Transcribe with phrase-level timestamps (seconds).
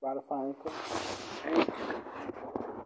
[0.00, 0.72] Spotify, Anchor.
[1.44, 2.84] Anchor.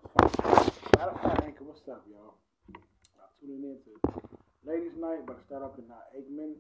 [0.83, 1.65] Spotify, Anchor.
[1.65, 2.35] What's up, y'all?
[2.75, 4.21] I'm tuning in to
[4.67, 6.59] Ladies Night, but I start up in uh, eight minutes.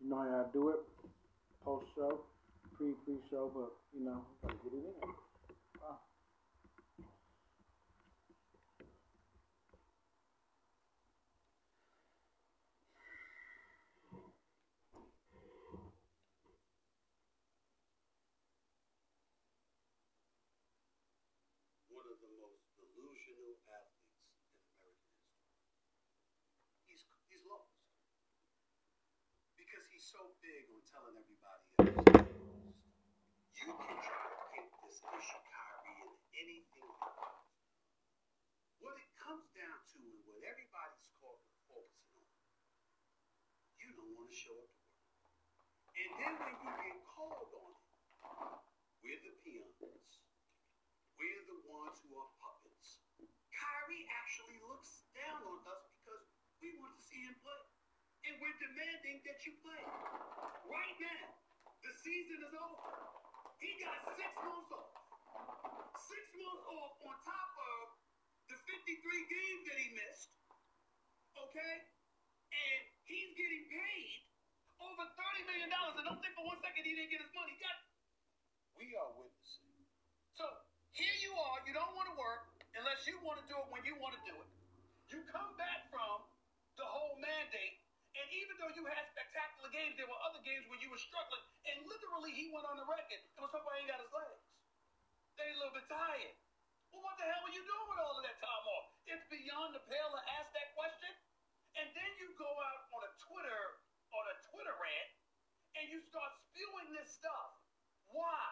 [0.00, 0.80] You know how I do it.
[1.64, 2.22] Post show,
[2.76, 5.08] pre pre show, but you know, gotta get it in.
[5.80, 5.98] Wow.
[22.02, 25.22] one of the most delusional athletes in American history.
[26.88, 27.68] He's he's lost
[29.54, 32.26] because so big on telling everybody else.
[33.54, 36.10] You can try to fit this issue, Kyrie, in
[36.42, 37.30] anything you.
[38.82, 41.38] What it comes down to, and what everybody's called
[41.70, 42.50] focusing on,
[43.78, 45.06] you don't want to show up to work.
[45.94, 47.86] And then when you get called on it,
[49.06, 49.78] we're the peons.
[51.14, 53.06] We're the ones who are puppets.
[53.54, 56.26] Kyrie actually looks down on us because
[56.58, 57.62] we want to see him play.
[58.26, 59.84] And we're demanding that you play.
[60.66, 61.26] Right now,
[61.86, 62.90] the season is over.
[63.62, 64.90] He got six months off.
[65.94, 67.82] Six months off on top of
[68.50, 68.98] the 53
[69.30, 70.34] games that he missed.
[71.38, 71.74] Okay?
[72.50, 74.26] And he's getting paid
[74.82, 75.70] over $30 million.
[75.70, 77.54] And don't think for one second he didn't get his money.
[77.62, 77.78] Got
[78.74, 79.70] we are witnessing.
[80.34, 80.42] So
[80.90, 83.86] here you are, you don't want to work unless you want to do it when
[83.86, 84.50] you want to do it.
[85.14, 86.26] You come back from
[86.74, 87.81] the whole mandate,
[88.12, 91.44] and even though you had spectacular games, there were other games where you were struggling,
[91.64, 94.44] and literally he went on the record and was he ain't got his legs.
[95.40, 96.36] They a little bit tired.
[96.92, 98.86] Well, what the hell were you doing with all of that time off?
[99.08, 101.08] It's beyond the pale to ask that question.
[101.80, 103.62] And then you go out on a Twitter
[104.12, 105.10] on a Twitter rant
[105.80, 107.50] and you start spewing this stuff.
[108.12, 108.44] Why?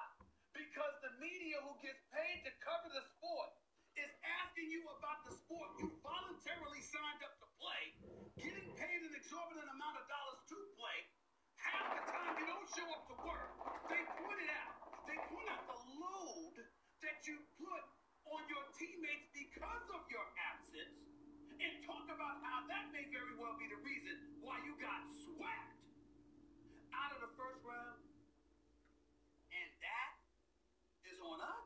[0.57, 3.53] Because the media who gets paid to cover the sport
[4.01, 7.40] is asking you about the sport you voluntarily signed up
[7.71, 7.95] play,
[8.43, 10.99] getting paid an exorbitant amount of dollars to play.
[11.55, 13.51] Half the time you don't show up to work.
[13.87, 14.75] They point it out.
[15.07, 16.57] They point out the load
[17.07, 17.85] that you put
[18.27, 20.99] on your teammates because of your absence
[21.63, 25.71] and talk about how that may very well be the reason why you got swept
[26.91, 28.03] out of the first round.
[29.55, 30.11] And that
[31.07, 31.60] is on us.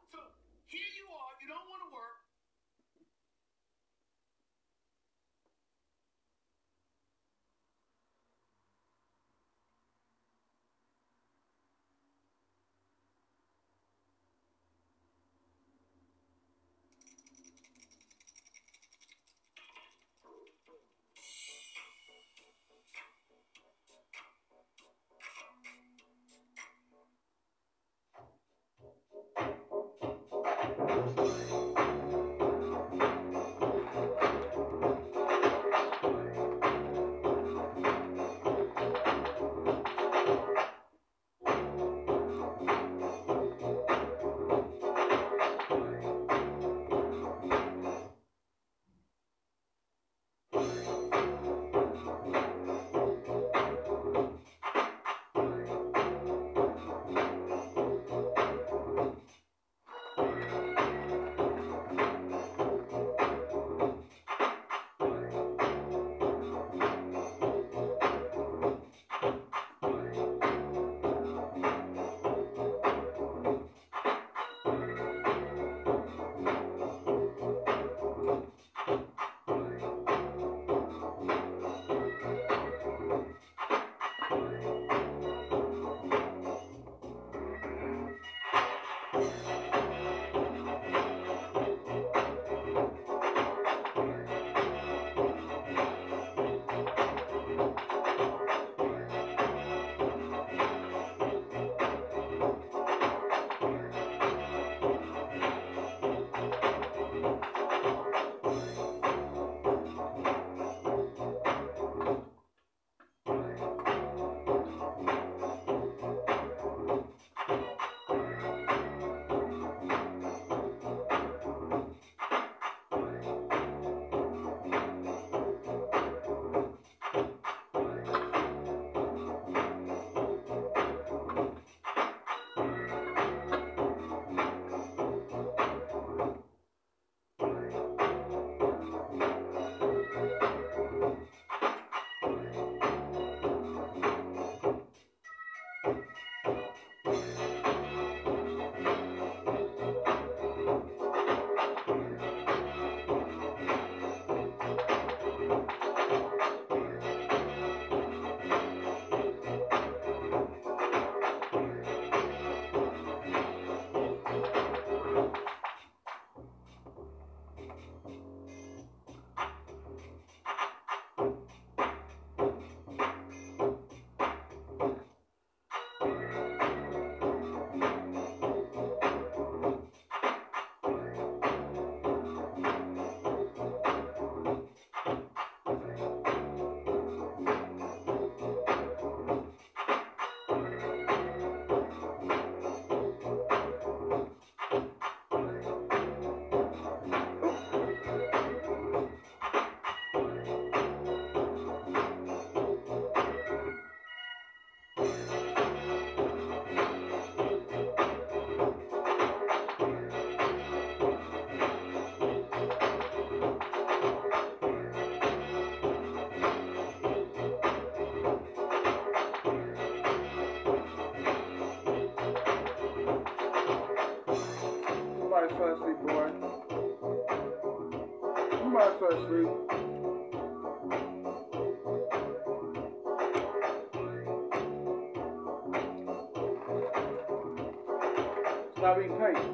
[238.85, 239.54] 那边可以。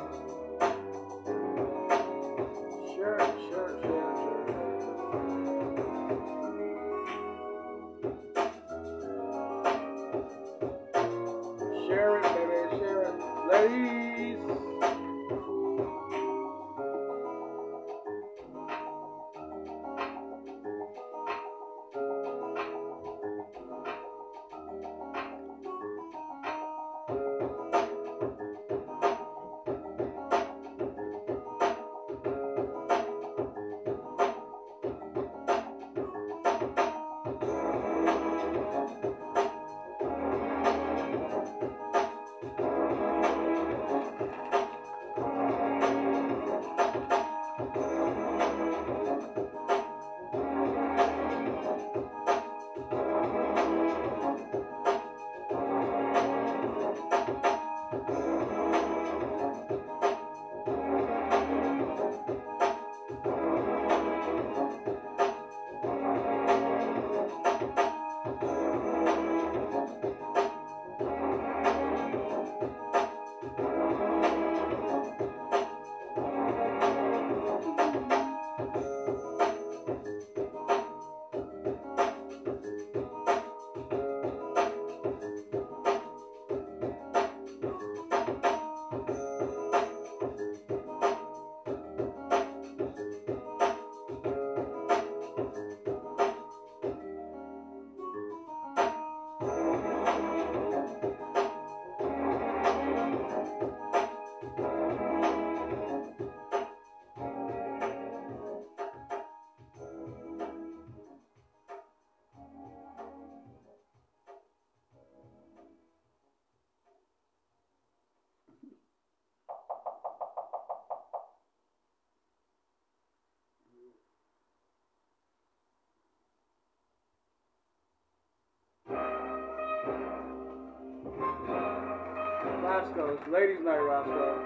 [132.96, 134.40] Ladies' night, Roscoe.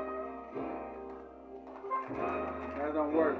[2.78, 3.38] That don't work.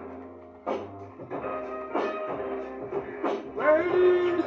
[3.57, 4.45] Ladies!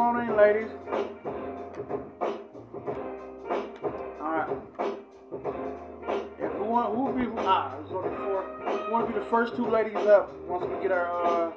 [0.00, 0.70] On in, ladies.
[4.20, 4.50] Alright.
[6.40, 8.42] If we want, who will be, ah, it's only four.
[8.42, 11.50] Who want to be the first two ladies up once we get our, uh,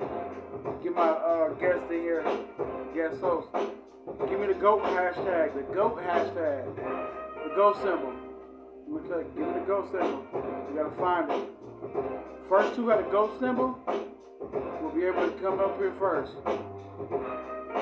[0.84, 2.24] get my, uh, guest in here,
[2.94, 3.48] guest host.
[4.30, 8.14] Give me the GOAT hashtag, the GOAT hashtag, the GOAT symbol.
[8.88, 9.02] You,
[9.36, 10.24] give me the GOAT symbol.
[10.34, 11.50] You gotta find it.
[12.48, 13.80] First two got a GOAT symbol,
[14.82, 16.34] will be able to come up here first.
[17.68, 17.76] You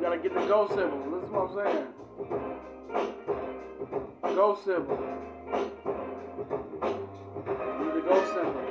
[0.00, 0.98] gotta get the GOAT symbol.
[1.10, 1.86] Listen what I'm saying.
[4.34, 4.96] GOAT symbol.
[7.78, 8.64] Me the GOAT symbol.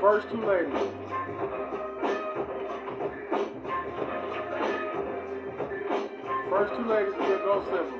[0.00, 0.74] First two ladies.
[6.48, 7.98] First two ladies to get GOAT symbol.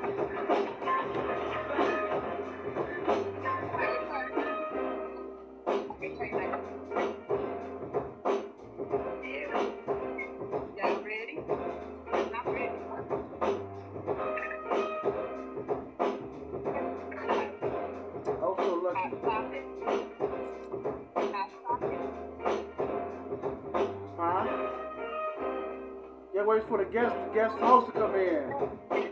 [26.61, 28.43] Yeah, wait for the guest, guest host to come in.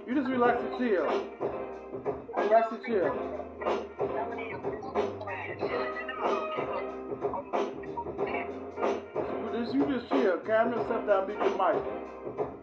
[0.07, 1.05] You just relax and chill.
[2.37, 3.13] Relax and chill.
[9.53, 10.37] Just, you just chill.
[10.45, 11.83] Camera, step down, mute your mic.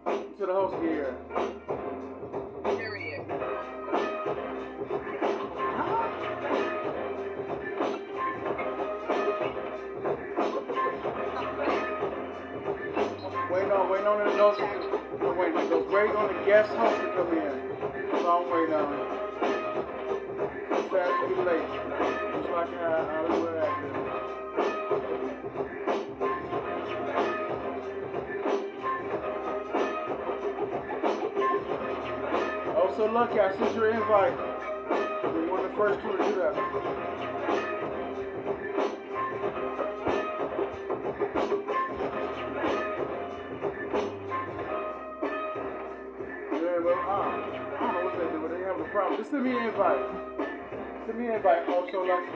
[0.06, 1.14] Until the host here.
[13.50, 14.75] Wait on, wait on the those,
[15.36, 17.38] no, wait, those, wait on the guest host to come in.
[18.10, 18.86] That's all I'm waiting on.
[20.68, 21.68] Too fast, too late.
[22.32, 23.96] Just like Hollywood actors.
[32.78, 34.36] Oh, so lucky, I sent you an invite.
[35.22, 37.05] You're one of the first two to do that.
[48.80, 49.18] A problem.
[49.18, 49.98] Just send me an invite.
[51.06, 51.64] Send me an invite.
[51.68, 52.30] Oh, so lucky.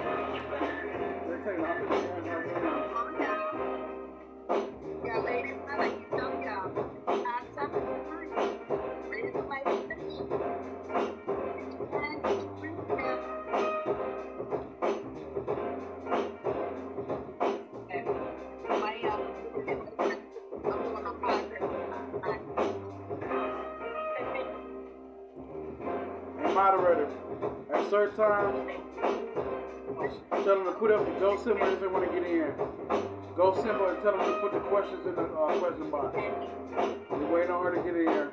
[1.29, 3.41] They're taking off the invite now.
[5.05, 6.40] Y'all ladies, I like you know
[27.93, 28.55] at time,
[30.31, 32.55] tell them to put up the go symbol if they want to get in.
[33.37, 36.17] Go symbol and tell them to put the questions in the uh, question box.
[37.11, 38.31] We're waiting on her to get in here.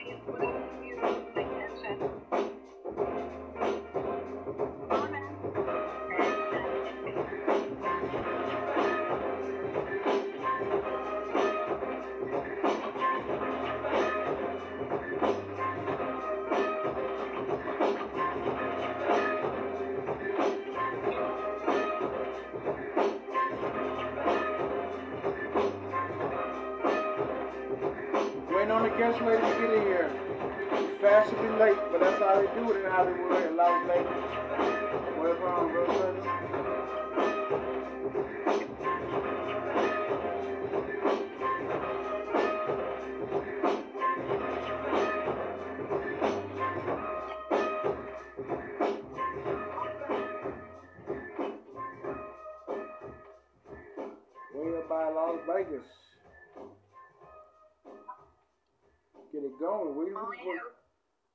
[60.18, 60.26] Going.
[60.26, 60.60] We, we, Oh, we, yeah.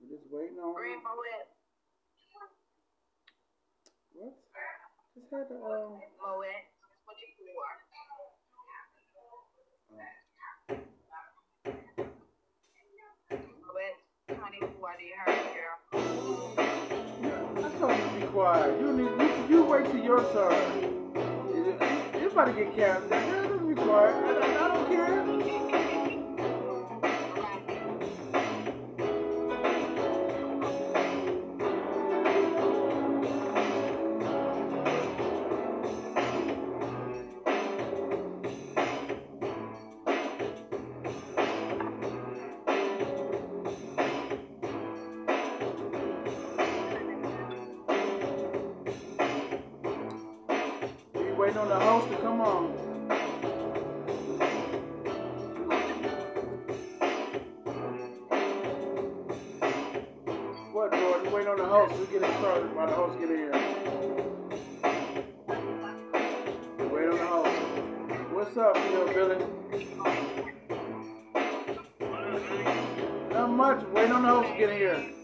[0.01, 1.17] we just waiting on Green what?
[5.15, 6.01] Just had to um.
[6.21, 6.47] Moet.
[7.05, 7.71] What you for?
[13.47, 13.97] Moet.
[14.27, 15.39] 24, do you heard.
[17.65, 18.81] I told you to be quiet.
[18.81, 19.11] You need
[19.51, 20.83] you, you wait till your turn.
[21.55, 21.63] You,
[22.21, 23.09] you about to get carried.
[23.69, 24.15] Be quiet.
[24.43, 25.62] I, I don't care.
[51.43, 52.69] Waiting on the host to come on.
[60.73, 61.33] What, Jordan?
[61.33, 61.99] Waiting on the host.
[61.99, 63.51] We get it started while the host get here.
[66.93, 67.51] Wait on the host.
[68.33, 69.39] What's up, you know, Billy?
[73.31, 73.85] Not much.
[73.87, 75.22] Waiting on the host to get here.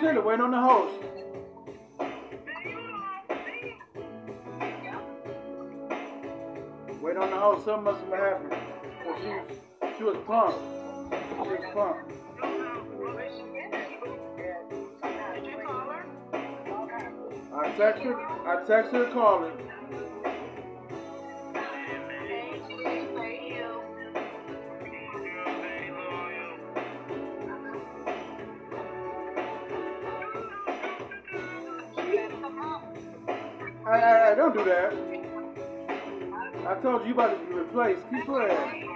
[0.00, 0.94] Chilling, waiting on the host.
[7.02, 7.64] Wait on the host.
[7.64, 8.50] Something must have happened.
[8.50, 8.60] Well,
[9.06, 10.58] oh, she, was- she was pumped.
[11.44, 12.04] She was her?
[17.52, 18.16] I text her.
[18.48, 19.44] I text her, call
[34.52, 34.92] don't do that.
[36.66, 38.02] I told you you about to be replaced.
[38.10, 38.86] Keep playing.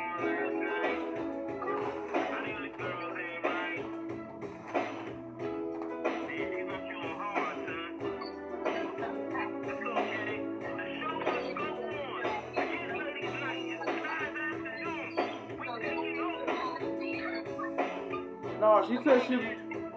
[18.60, 19.36] No, she said she.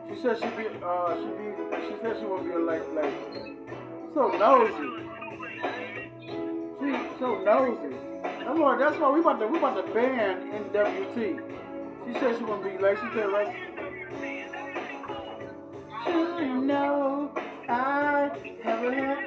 [0.10, 0.68] She said she be.
[0.84, 1.48] Uh, she be.
[1.88, 3.14] She said she won't be a like like.
[4.14, 5.07] So nosy.
[7.28, 7.94] So nosy.
[8.24, 8.78] That's why.
[8.78, 11.42] That's why we about to we about to ban NWT.
[12.08, 12.96] She said she won't be like.
[12.96, 13.28] She said
[16.62, 17.30] know
[17.68, 18.32] I
[18.64, 19.18] haven't had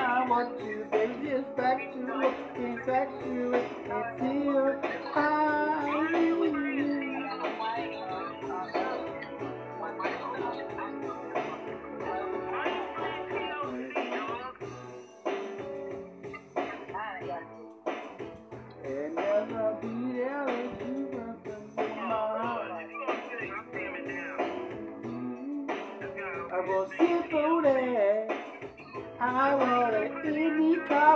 [0.00, 1.28] I want to, baby.
[1.28, 3.54] It's factual, it's factual
[3.88, 4.82] until
[5.16, 6.31] And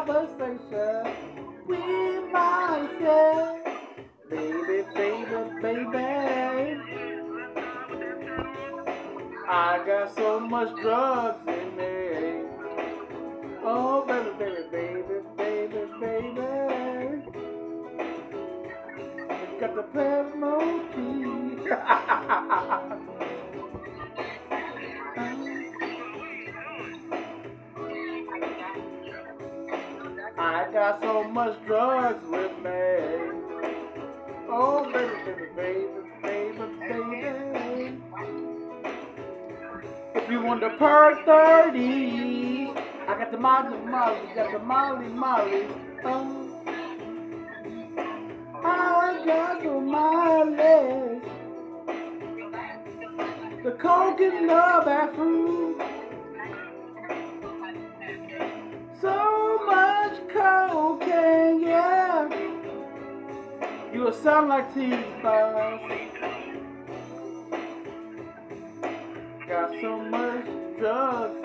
[0.07, 1.03] conversation
[1.66, 3.59] with myself.
[4.31, 6.81] Baby, baby, baby.
[9.49, 12.45] I got so much drugs in me.
[13.64, 16.47] Oh, baby, baby, baby, baby, baby.
[19.59, 19.83] Got the
[30.57, 32.71] I got so much drugs with me.
[34.49, 35.87] Oh, baby, baby,
[36.23, 37.21] baby, baby,
[37.53, 38.01] baby.
[40.14, 42.71] If you want the per 30,
[43.07, 45.66] I got the Molly Molly, got the Molly Molly.
[46.07, 46.62] Oh.
[48.64, 51.21] I got the Molly.
[53.62, 54.47] The coke in
[63.96, 65.80] You sound like T-Boz.
[69.48, 70.44] Got so much
[70.78, 71.36] drugs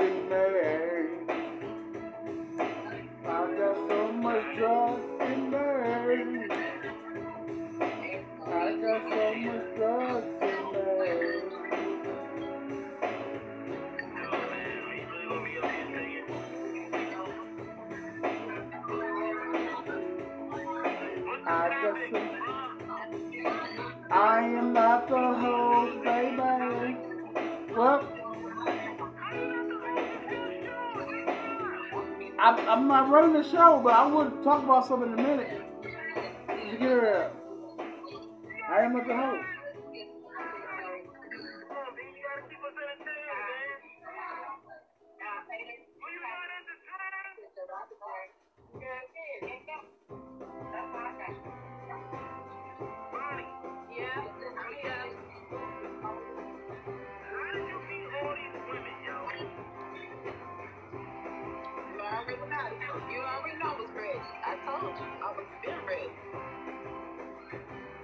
[32.72, 35.62] I'm, not running the show, but I would talk about something in a minute.
[36.48, 37.32] Get her?
[38.70, 39.41] I am the host.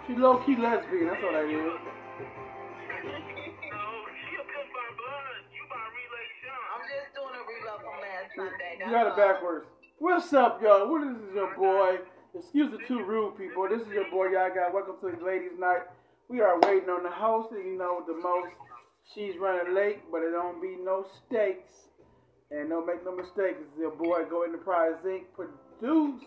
[0.08, 1.08] She low key lesbian.
[1.08, 1.52] That's all that is.
[3.68, 3.84] No,
[4.16, 5.44] she a pimp by blood.
[5.52, 6.64] You by relay Sean.
[6.72, 8.80] I'm just doing a reload from last Sunday.
[8.80, 9.68] You got it backwards.
[10.00, 10.88] What's up, y'all?
[10.90, 11.36] What is this?
[11.36, 12.00] Your boy?
[12.34, 13.68] Excuse the two rude people.
[13.68, 14.74] This is your boy, y'all got.
[14.74, 15.84] Welcome to the ladies' night.
[16.30, 18.56] We are waiting on the host, and you know the most.
[19.14, 21.92] She's running late, but it don't be no stakes.
[22.50, 23.60] And don't make no mistakes.
[23.60, 25.28] It's your boy, Go Enterprise Inc.
[25.36, 26.24] Produce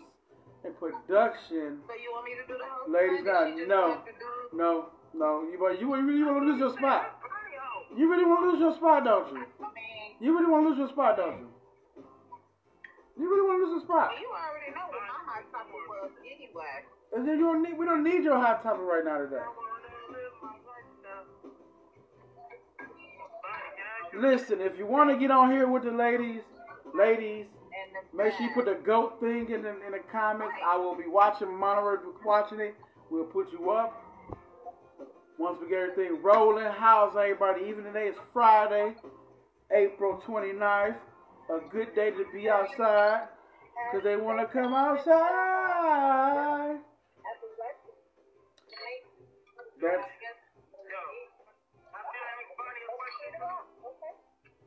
[0.63, 1.79] and production.
[1.87, 3.33] So you want me to do the whole Ladies' thing?
[3.33, 3.81] night, no.
[3.89, 5.43] want to do- No, no.
[5.43, 7.17] You you you really want to lose your spot.
[7.95, 9.45] You really want to lose your spot, don't you?
[10.21, 11.47] You really want to lose your spot, don't you?
[13.19, 14.11] You really want to lose your spot.
[14.19, 16.85] you already know what my hot topic was anyway.
[17.13, 19.43] And then you don't need, we don't need your hot topic right now today.
[24.17, 26.41] Listen, if you want to get on here with the ladies,
[26.93, 27.45] ladies,
[28.13, 30.53] make sure you put the goat thing in the, in the comments.
[30.65, 32.75] I will be watching, monitoring, watching it.
[33.09, 33.97] We'll put you up.
[35.37, 37.65] Once we get everything rolling, how's everybody?
[37.67, 38.95] Even today is Friday,
[39.73, 40.95] April 29th.
[41.49, 43.27] A good day to be outside
[43.91, 46.77] because they want to come outside.
[49.81, 50.03] That's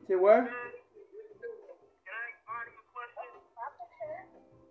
[0.07, 0.47] say what?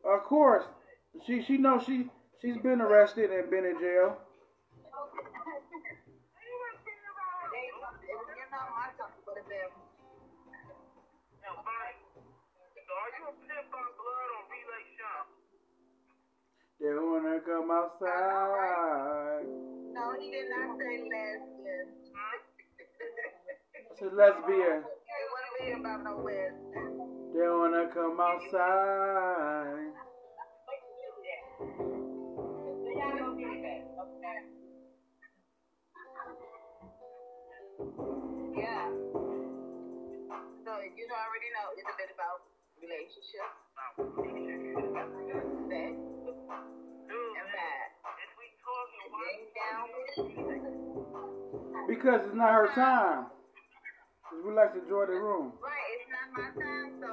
[0.04, 0.64] Of course,
[1.26, 4.18] she she knows she she's been arrested and been in jail.
[8.04, 9.72] You know my topic would have been
[16.80, 19.44] They wanna come outside.
[19.94, 21.86] No, he did not say lesbian.
[23.90, 24.84] It's a lesbian.
[24.84, 27.32] It wouldn't be about no lesbian.
[27.32, 29.93] They wanna come outside.
[38.55, 38.87] Yeah.
[40.64, 42.44] So you already know it's a bit about
[42.81, 43.57] relationships,
[45.68, 47.88] sex, and bad.
[49.14, 50.74] Getting down with it.
[51.88, 53.27] Because it's not her time.
[54.44, 55.53] we like to enjoy the room.
[55.62, 57.09] Right, it's not my time, so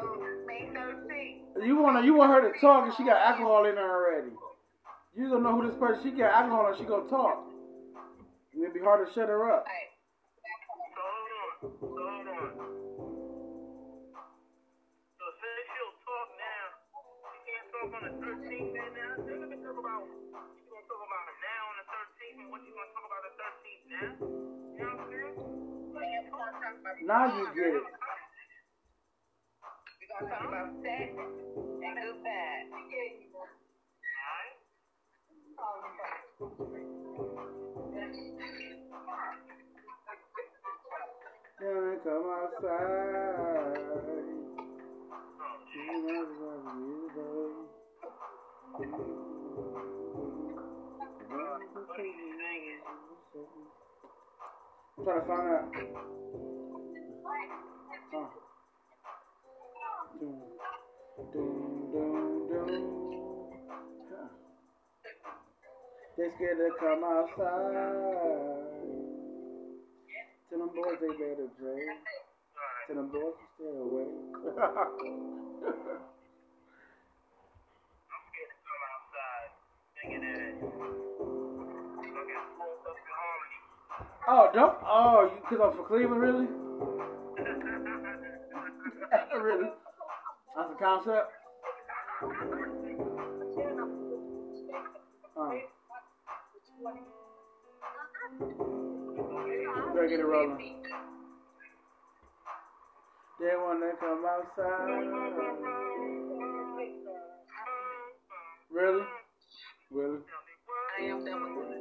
[0.47, 0.80] 13th.
[1.61, 4.33] You wanna you want her to talk and she got alcohol in her already.
[5.13, 6.01] You don't know who this person.
[6.01, 7.45] She got alcohol and she gonna talk.
[8.49, 9.65] It'd be hard to shut her up.
[9.69, 9.93] Right.
[11.61, 12.25] on
[15.21, 16.65] So say she'll talk now.
[17.29, 19.21] You can't talk on the 13th now?
[19.21, 22.73] They're gonna talk about you gonna talk about now on the 13th and what you
[22.73, 24.17] gonna talk about the 13th now?
[24.17, 27.05] You know what I'm saying?
[27.05, 27.85] Now you get it.
[30.19, 32.67] Gonna talk about sex and do bad.
[34.27, 34.55] Alright?
[41.59, 43.21] Gonna come outside.
[54.97, 55.65] I'm trying to find out.
[58.11, 58.50] Huh.
[60.21, 60.27] They
[66.35, 67.41] scared to come outside.
[70.49, 71.85] Tell them boys they better pray.
[72.85, 74.05] Tell them boys to stay away.
[74.61, 74.93] I'm
[78.29, 79.49] scared to come outside
[84.27, 84.77] oh, don't.
[84.85, 86.47] Oh, you because I'm from Cleveland, really?
[89.41, 89.69] really?
[90.55, 91.31] That's the concept?
[95.37, 95.59] Oh.
[99.93, 100.83] Better get it rolling.
[103.39, 104.87] They wanna come outside.
[108.71, 109.03] Really?
[109.89, 110.19] Really?
[110.99, 111.80] I am done with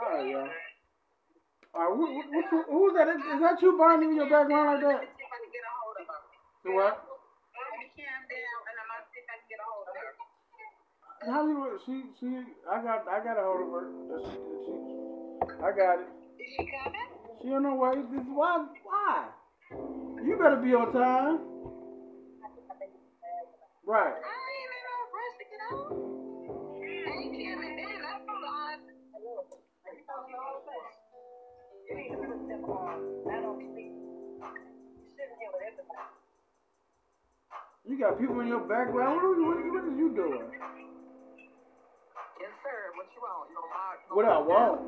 [0.00, 0.50] A lot.
[1.72, 3.08] All right, who, who, who, who's that?
[3.08, 5.00] Is, is that you, Barney, in your background like that?
[6.64, 7.04] The what?
[11.26, 11.78] How you?
[11.86, 12.26] She, she.
[12.70, 13.86] I got, I got a hold of her.
[14.64, 14.89] She, she,
[15.48, 16.08] I got it.
[16.38, 17.08] Is she coming?
[17.42, 17.96] She on her way.
[18.12, 18.66] This why?
[18.84, 19.28] Why?
[20.24, 21.40] You better be on time.
[23.86, 24.14] Right.
[24.14, 25.90] I ain't in no rush to get out.
[26.80, 28.00] I ain't coming then.
[28.04, 30.94] I'm from the I don't know this.
[31.88, 32.98] You need to put on.
[33.32, 33.92] I don't sleep.
[35.16, 36.14] Sitting here with everybody.
[37.88, 39.16] You got people in your background.
[39.16, 40.50] What, are you- what, what is you doing?
[42.40, 42.90] Yes, sir.
[42.96, 43.50] What you want?
[43.50, 44.00] You mind?
[44.10, 44.82] What I want?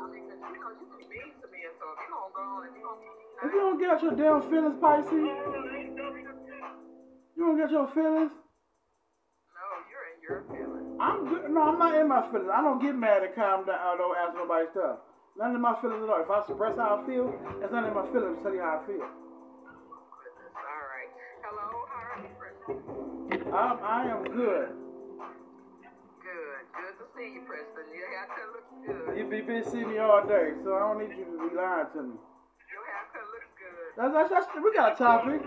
[0.00, 2.34] I mean, 'cause you know you can be to me, and so if you don't
[2.34, 3.00] go on and you don't.
[3.44, 5.30] If you don't get your damn feelings, Pisces, you
[7.38, 8.32] don't get your feelings.
[9.54, 10.96] No, you're in your feelings.
[11.00, 11.50] I'm good.
[11.50, 12.50] No, I'm not in my feelings.
[12.52, 13.78] I don't get mad and calm down.
[13.80, 14.98] I don't ask nobody stuff.
[15.36, 16.20] None of my feelings at all.
[16.20, 18.36] If I suppress how I feel, that's not in my feelings.
[18.38, 19.02] to Tell you how I feel.
[19.02, 19.24] All
[20.92, 21.10] right.
[21.44, 21.86] Hello.
[21.88, 22.28] How are you,
[23.54, 24.68] I'm, I am good.
[27.14, 27.22] Good.
[27.24, 27.84] Good to see you, Preston.
[27.92, 29.18] Haircut looks good.
[29.18, 31.86] You be been seeing me all day, so I don't need you to be lying
[31.94, 32.16] to me.
[32.72, 33.92] Your haircut looks good.
[33.96, 35.40] That's, that's, that's, we got a topic.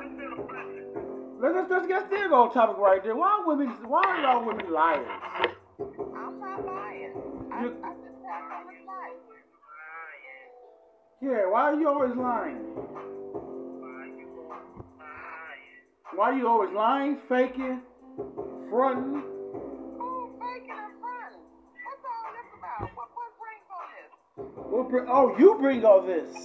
[1.41, 3.15] Let's, let's, let's get still go topic right there.
[3.15, 3.67] Why women?
[3.87, 5.07] Why are y'all women liars?
[5.79, 7.13] I'm not lying.
[7.51, 9.19] I, You- I just have to look lying.
[11.21, 12.57] Yeah, why are you always lying?
[16.13, 17.81] Why are you always lying, faking,
[18.69, 19.34] fronting?
[24.83, 26.35] Bring, oh, you bring all this.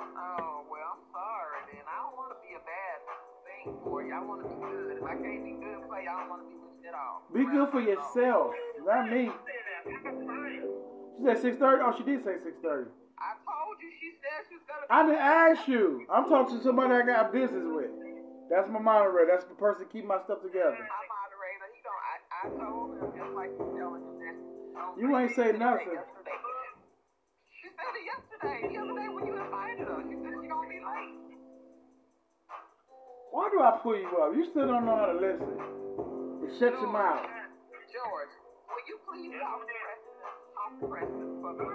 [0.00, 1.84] Oh, well, I'm sorry then.
[1.84, 2.96] I don't want to be a bad
[3.44, 4.12] thing for you.
[4.14, 4.96] I want to be good.
[4.98, 7.22] If I can't be good for you, I don't want to be you at all.
[7.28, 8.56] Be good for yourself,
[8.88, 9.28] not me.
[9.28, 11.84] She said six thirty.
[11.84, 12.90] Oh, she did say six thirty.
[13.20, 16.08] I told you she said she was going to I didn't ask you.
[16.10, 17.92] I'm talking to somebody I got business with.
[18.50, 19.30] That's my moderator.
[19.30, 20.72] That's the person keep my stuff together.
[20.72, 22.00] My moderator, he don't.
[22.00, 24.36] I, I told him just like you telling him that.
[24.98, 25.94] You ain't say nothing.
[25.94, 26.43] Yesterday.
[28.44, 28.74] It yesterday.
[28.74, 31.16] The other day when you invited her, she said she gonna be late.
[33.32, 34.30] Why do I pull you up?
[34.36, 35.52] You still don't know how to listen.
[36.42, 37.24] You shut your mouth.
[37.90, 38.32] George,
[38.68, 40.14] will you please talk to Preston?
[40.54, 41.66] Talk to Preston for me.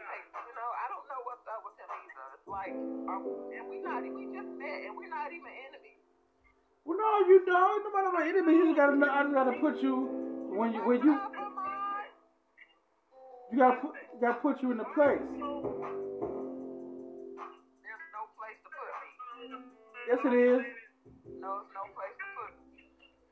[0.00, 2.26] Hey, you know, I don't know what's up with him either.
[2.36, 3.22] It's like, um,
[3.52, 6.00] and we not, we just met, and we're not even enemies.
[6.84, 7.84] Well, no, you don't.
[7.84, 8.96] No matter my enemy, you just gotta.
[8.96, 10.08] know- I just gotta put you
[10.56, 11.49] when you when you What's up, Ahmad?
[13.52, 15.18] You gotta put you gotta put you in the place.
[15.20, 15.40] There's
[18.14, 18.86] no place to put
[19.40, 19.48] me.
[20.08, 20.60] Yes, it is.
[21.40, 22.84] No, there's no place to put me.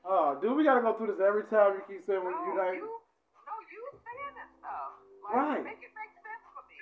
[0.04, 2.74] Oh, dude, we gotta go through this every time you keep saying No, you like.
[2.81, 4.92] you, no, you saying that stuff.
[5.24, 5.62] Like, Right.
[5.64, 6.76] Make it make sense for me.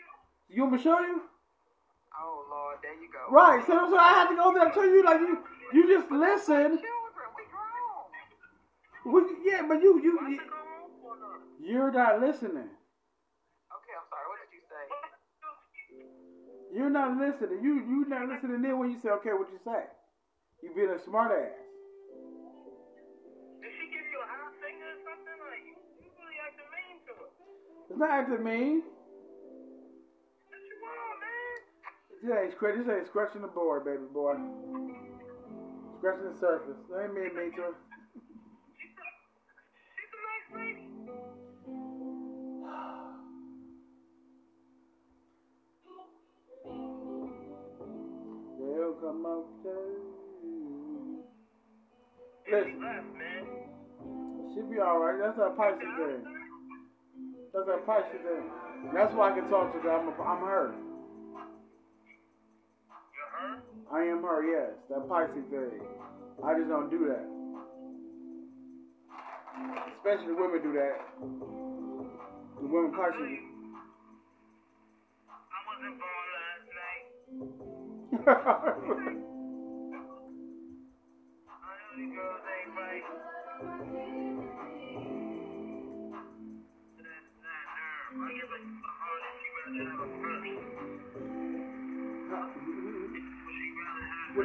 [0.55, 1.20] You want me to show you?
[2.16, 3.27] Oh Lord, there you go.
[3.35, 3.61] Right.
[3.66, 5.38] So, so I had to go there and tell you like you
[5.75, 6.79] you just listen.
[6.79, 8.07] Children, we grown.
[9.05, 9.20] We,
[9.51, 10.40] yeah, but you you you-
[11.59, 12.70] you're not listening.
[13.75, 14.27] Okay, I'm sorry.
[14.31, 14.87] What did you say?
[16.77, 17.65] You're not listening.
[17.65, 19.89] You you not listening then when you say okay, what you say?
[20.61, 21.57] You being a smart ass.
[23.65, 25.41] Did she give you a high finger or something?
[25.41, 25.73] Like, you,
[26.05, 27.33] you really acting mean to her.
[27.89, 28.85] It's not acting mean.
[30.53, 31.57] What you want, man?
[32.12, 32.53] This ain't.
[32.61, 34.37] This ain't scratching the board, baby boy.
[35.97, 36.77] Scratching the surface.
[36.93, 37.86] That ain't mean mean to her.
[49.27, 51.19] They'll come out too.
[52.47, 53.03] She Listen, man.
[54.55, 55.19] she be alright.
[55.19, 56.23] That's her Pisces thing.
[57.53, 58.47] That's her Pisces thing.
[58.95, 59.91] That's why I can talk to her.
[59.91, 60.75] I'm, a, I'm her.
[63.11, 63.59] You're her?
[63.91, 64.71] I am her, yes.
[64.91, 65.81] That Pisces thing.
[66.45, 67.27] I just don't do that.
[69.99, 71.03] Especially the women do that.
[72.62, 73.56] The women Pisces.
[78.27, 78.35] what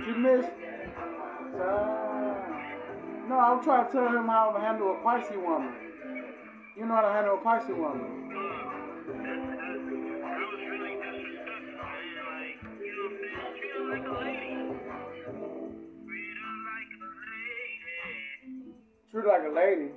[0.08, 0.50] you missed?
[1.56, 2.36] Uh,
[3.28, 5.74] no, I'm trying to tell him how to handle a Pisces woman.
[6.78, 8.31] You know how to handle a Pisces woman.
[19.12, 19.90] Treat like a lady.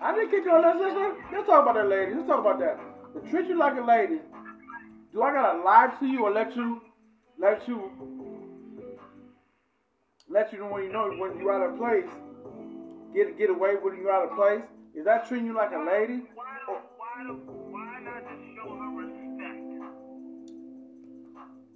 [0.00, 0.60] I didn't kick her.
[0.60, 2.14] Let's, let's, let's talk about that lady.
[2.14, 2.78] Let's talk about that.
[3.14, 4.20] To treat you like a lady,
[5.12, 6.80] do I gotta lie to you or let you,
[7.40, 7.90] let you,
[10.30, 12.08] let you know when you know when you're out of place,
[13.14, 14.62] get get away when you're out of place?
[14.94, 16.22] Is that treating you like a lady?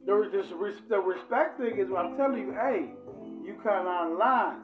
[0.07, 2.87] The, res- the respect thing is what I'm telling you, hey,
[3.45, 4.59] you kind of out of line.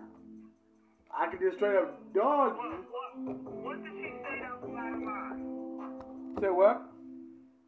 [1.12, 2.86] I can just straight up dog What, you.
[2.88, 5.42] what, what did she say that was out of line?
[6.40, 6.82] Say what?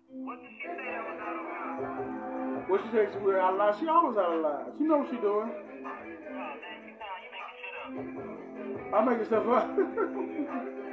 [0.08, 2.64] What did she say that was out of line?
[2.68, 3.74] What she said she was out of line?
[3.80, 4.72] She always out of line.
[4.78, 5.50] She know what she doing.
[5.50, 6.06] Oh, man,
[6.86, 7.74] you you making shit
[8.86, 8.94] up.
[8.94, 10.78] I'm making stuff up.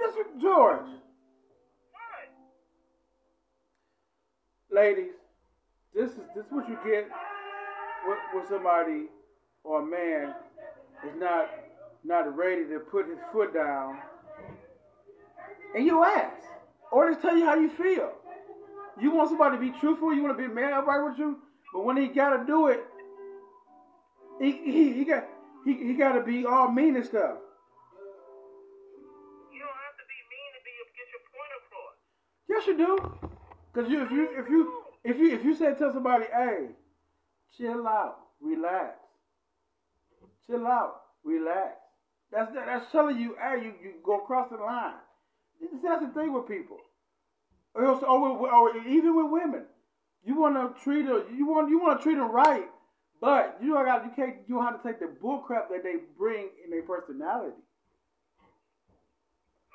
[0.00, 0.86] You with George.
[4.72, 5.12] Ladies,
[5.94, 7.08] this is this is what you get
[8.34, 9.06] with somebody
[9.64, 10.34] or a man
[11.06, 11.50] is not
[12.04, 13.98] not ready to put his foot down
[15.74, 16.36] and you ask.
[16.92, 18.12] Or just tell you how you feel.
[19.00, 21.38] You want somebody to be truthful, you want to be man upright with you,
[21.72, 22.80] but when he gotta do it,
[24.40, 25.26] he he, he got
[25.64, 27.36] he, he gotta be all mean and stuff.
[32.50, 32.98] Yes, you do.
[33.72, 34.72] Cause you, if you, if you,
[35.04, 36.66] if you, if you say tell somebody, hey,
[37.56, 38.96] chill out, relax,
[40.46, 41.76] chill out, relax.
[42.32, 44.94] That's that's telling you, hey, you, you go across the line.
[45.84, 46.78] That's the thing with people,
[47.74, 49.64] or, or, or even with women.
[50.24, 52.66] You want to treat her, you want you want to treat them right,
[53.20, 55.94] but you got you can't you don't have to take the bull crap that they
[56.18, 57.54] bring in their personality.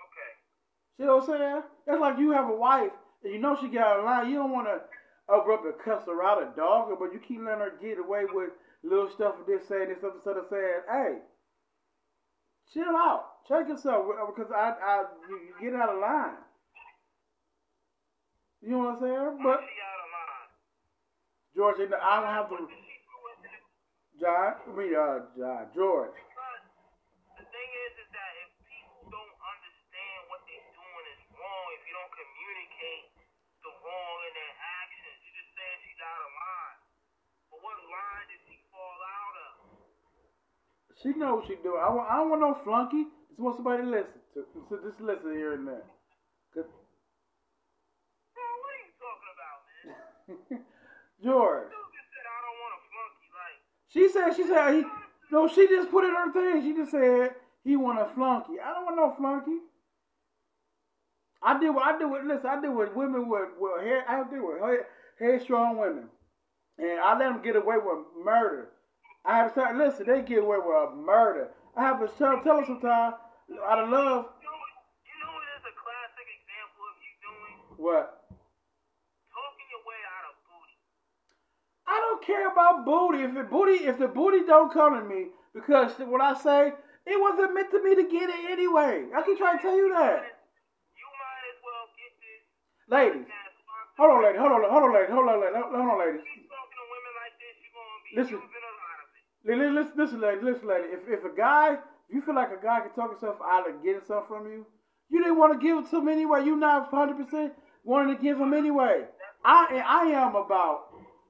[0.05, 0.31] Okay.
[0.97, 1.61] See what I'm saying?
[1.87, 2.91] That's like you have a wife
[3.23, 4.29] and you know she got out of line.
[4.29, 4.81] You don't want to
[5.27, 8.23] abrupt and cuss her out or dog her, but you keep letting her get away
[8.31, 8.51] with
[8.83, 11.17] little stuff and this saying this stuff instead of saying, "Hey,
[12.71, 16.37] chill out, check yourself," because I, I, you, you get out of line.
[18.61, 19.45] You know what I'm saying?
[19.45, 20.49] But she out of line.
[21.55, 22.57] George, I don't have to.
[22.57, 23.61] What did she do with it?
[24.21, 26.13] John, I mean, uh, John, George.
[26.17, 26.61] Because
[27.41, 31.81] the thing is, is that if people don't understand what they're doing is wrong, if
[31.85, 33.05] you don't communicate
[33.65, 36.79] the wrong in their actions, you just saying she's out of line.
[37.49, 39.53] But what line did she fall out of?
[41.05, 41.77] She knows what she doing.
[41.77, 43.05] I, want, I don't want no flunky.
[43.29, 44.41] Just want somebody to listen to.
[44.69, 45.85] So just listen here and there.
[46.53, 46.65] 'Cause-
[48.33, 50.65] Man, what are you talking about, man?
[51.23, 51.69] George.
[51.69, 53.27] Said I don't want a flunky.
[53.37, 53.57] Like,
[53.93, 54.81] She said, she said, he,
[55.31, 56.63] no, she just put in her thing.
[56.63, 58.59] She just said he want a flunky.
[58.59, 59.59] I don't want no flunky.
[61.43, 64.23] I deal with, I deal with, listen, I deal with women with, with hair, I
[64.27, 64.87] deal with hair,
[65.19, 66.09] headstrong women.
[66.79, 68.69] And I let them get away with murder.
[69.25, 71.49] I have to tell, listen, they get away with a murder.
[71.75, 73.17] I have to tell, tell them sometimes,
[73.65, 74.61] out of love, you know,
[75.01, 77.53] you know what is a classic example of you doing?
[77.81, 78.29] what?
[79.33, 80.77] Talking your way out of booty.
[81.89, 83.25] I don't care about booty.
[83.25, 86.77] If the booty, if the booty don't come to me, because what I say,
[87.09, 89.09] it wasn't meant to me to get it anyway.
[89.09, 90.21] I keep trying to tell you that.
[90.93, 92.45] You might as well get this
[92.93, 93.25] Ladies,
[93.97, 96.21] hold on, lady, hold on, hold on, lady, hold on, lady, hold on, lady.
[96.21, 96.45] Keep
[99.45, 99.75] this, Listen.
[99.75, 100.87] Listen, listen, lady, listen, lady.
[100.89, 101.77] If if a guy,
[102.09, 104.65] you feel like a guy can talk himself out of getting something from you,
[105.09, 106.43] you didn't want to give it to him anyway.
[106.45, 109.05] You not hundred percent wanting to give him anyway.
[109.43, 110.87] I I am about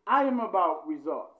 [0.07, 1.33] I am about results.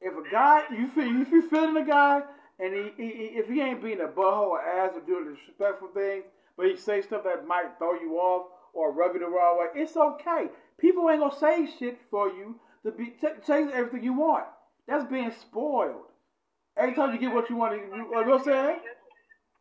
[0.00, 2.22] If a guy, you feel if you feeling a guy,
[2.58, 3.08] and he, he,
[3.38, 6.24] if he ain't being a butthole or ass or doing disrespectful things,
[6.56, 9.66] but he say stuff that might throw you off or rub you the wrong way,
[9.82, 10.46] it's okay.
[10.78, 14.46] People ain't gonna say shit for you to be ch- change everything you want.
[14.90, 16.10] That's being spoiled.
[16.76, 18.82] Every time you get what you want, you, you know what I'm saying?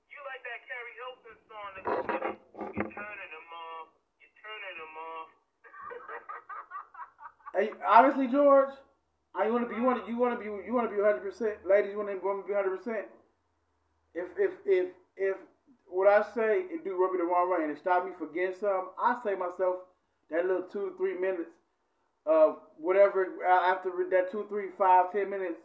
[0.09, 4.95] You like that Carrie Hilton song that goes, You're turning them off, you're turning them
[4.97, 5.29] off.
[7.55, 8.69] Hey, honestly, George,
[9.35, 9.75] I want to be.
[9.75, 10.11] You want to.
[10.11, 10.45] You want to be.
[10.45, 11.21] You want to be 100.
[11.21, 12.77] percent Ladies, you want to be 100.
[12.77, 13.05] percent
[14.13, 15.35] If if if if
[15.87, 18.33] what I say it do rub me the wrong way and it stop me from
[18.33, 19.89] getting some, I say myself
[20.29, 21.49] that little two to three minutes
[22.25, 25.59] of whatever uh, after that two, three, five, ten minutes,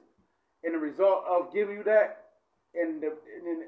[0.63, 2.25] and the result of giving you that,
[2.75, 3.63] and the and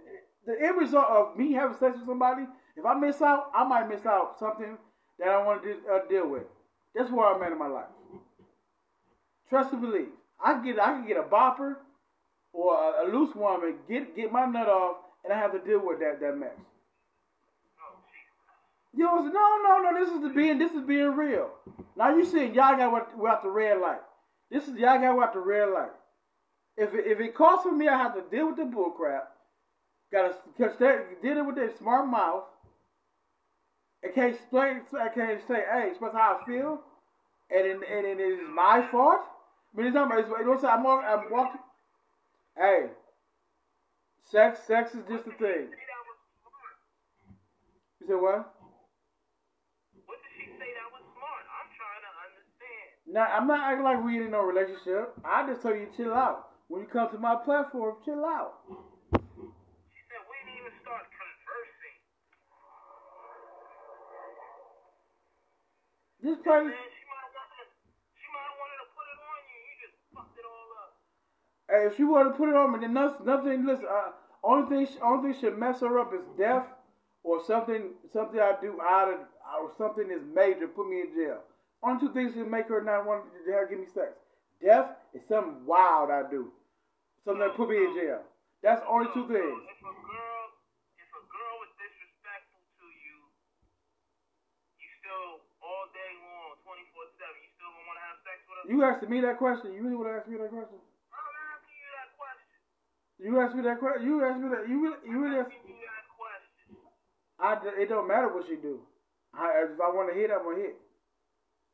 [0.47, 2.43] the end result of me having sex with somebody,
[2.77, 4.79] if I miss out, I might miss out something
[5.19, 6.45] that I want to uh, deal with.
[6.95, 7.87] That's where I'm at in my life.
[9.49, 10.09] Trust and believe.
[10.43, 11.77] I get I can get a bopper
[12.53, 15.85] or a, a loose woman, get get my nut off, and I have to deal
[15.85, 16.51] with that that mess.
[18.97, 20.05] You know, no, no, no.
[20.05, 20.59] This is the being.
[20.59, 21.51] This is being real.
[21.97, 24.01] Now you see, y'all got what without the red light.
[24.51, 25.93] This is y'all got without the red light.
[26.77, 29.29] If it, if it costs for me, I have to deal with the bull crap.
[30.13, 32.45] Got to catch that, deal with that smart mouth.
[34.05, 34.83] I can't explain.
[34.99, 36.81] I can't say, hey, it's how I feel,
[37.51, 39.21] and and it is my fault.
[39.75, 40.17] I mean, it's not.
[40.19, 40.79] It's, you know what I'm?
[40.81, 41.61] I'm, walk- I'm walking.
[42.57, 42.87] Hey,
[44.31, 45.69] sex, sex is just a thing.
[48.01, 48.55] You said what?
[50.07, 51.45] What did she say that was smart?
[51.51, 52.96] I'm trying to understand.
[53.07, 55.15] Now, I'm not acting like we ain't in no relationship.
[55.25, 56.51] I just tell you to chill out.
[56.67, 58.59] When you come to my platform, chill out.
[58.67, 61.97] She said we didn't even start conversing.
[66.43, 66.67] Play.
[66.67, 67.71] Man, she might have wanted to,
[68.19, 69.59] she might wanted to put it on you.
[69.63, 70.99] You just fucked it all up.
[71.71, 73.23] Hey, if she want to put it on me, then nothing.
[73.23, 74.11] nothing listen, uh,
[74.43, 76.67] only thing, only thing should mess her up is death,
[77.23, 79.21] or something, something I do out of,
[79.63, 81.47] or something is major, put me in jail.
[81.83, 84.17] Only two things should make her not want to give me sex.
[84.63, 86.49] Death is something wild I do,
[87.25, 88.25] something that put me in jail.
[88.65, 89.61] That's only two things.
[89.69, 90.43] If a girl,
[90.97, 93.17] if a girl was disrespectful to you,
[94.81, 98.37] you still all day long, twenty four seven, you still gonna want to have sex
[98.49, 98.65] with her?
[98.73, 99.77] You asking me that question?
[99.77, 100.81] You really want to ask me that question?
[100.81, 102.59] I'm asking you that question.
[103.21, 104.03] You asked me that question.
[104.09, 104.65] You asked me that.
[104.67, 105.39] You really, you really.
[105.45, 106.81] Asked, you that question.
[107.37, 108.81] I, it don't matter what she do.
[109.37, 110.81] I, if I want to hit, I'm gonna hit.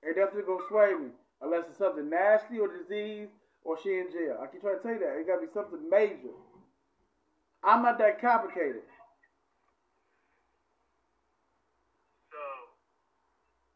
[0.03, 1.11] It definitely gonna sway me,
[1.42, 3.28] unless it's something nasty or disease
[3.64, 4.38] or she in jail.
[4.42, 6.34] I keep trying to tell you that it gotta be something major.
[7.64, 8.82] I'm not that complicated.
[12.30, 12.42] So,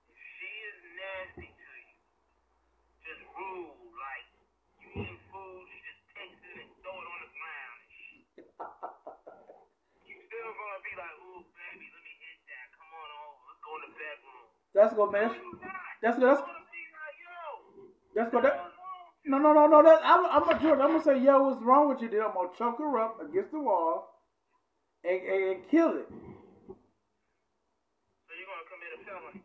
[0.09, 1.97] if she is nasty to you,
[3.05, 4.27] just rude, like
[4.83, 8.49] you eating food, she just takes it and throw it on the ground and shit.
[10.05, 12.67] You still gonna be like, ooh, baby, let me hit that.
[12.75, 13.41] Come on over.
[13.49, 14.47] Let's go in the bedroom.
[14.75, 15.31] That's gonna No, man.
[15.35, 15.86] you not.
[16.03, 17.85] That's that's gonna be like, yo,
[18.15, 18.49] that's gonna.
[18.49, 18.61] That,
[19.27, 19.83] no, no, no, no.
[19.83, 20.81] That, I'm, I'm gonna George.
[20.81, 22.09] I'm gonna say, yo, what's wrong with you?
[22.11, 24.09] Then I'm gonna choke her up against the wall
[25.05, 26.09] and, and, and kill it.
[26.09, 26.41] So
[28.37, 29.41] you're gonna commit a felony.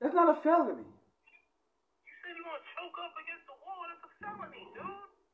[0.00, 0.84] That's not a felony.
[0.84, 1.10] You
[2.22, 3.82] said you're gonna choke up against the wall.
[3.88, 4.86] That's a felony, dude.
[4.86, 5.24] It's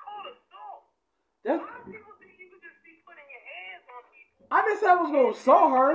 [0.00, 0.82] called assault.
[0.86, 1.62] A That's.
[1.64, 4.46] lot of people think you could just be putting your hands on people.
[4.50, 5.90] I didn't say I was gonna saw her.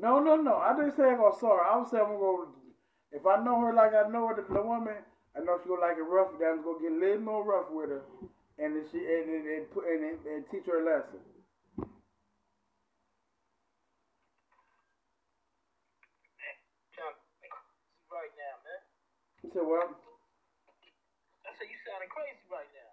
[0.00, 0.56] No, no, no.
[0.58, 1.64] I didn't say I'm gonna saw her.
[1.66, 2.48] I was saying I'm gonna.
[3.12, 4.96] If I know her like I know her, the, the woman,
[5.36, 6.32] I know she gonna like it rough.
[6.38, 8.02] Then I'm gonna get a little more rough with her,
[8.58, 11.20] and then she and and, and, put, and, and, and teach her a lesson.
[18.12, 18.82] Right now, man.
[19.42, 19.88] He said, "Well,
[21.46, 22.92] I said you sounding crazy right now.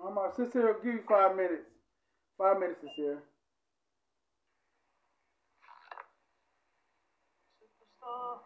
[0.00, 0.76] I'm sit here.
[0.84, 1.68] Give you five minutes.
[2.38, 3.22] Five minutes, sincere.
[7.60, 8.40] Superstar.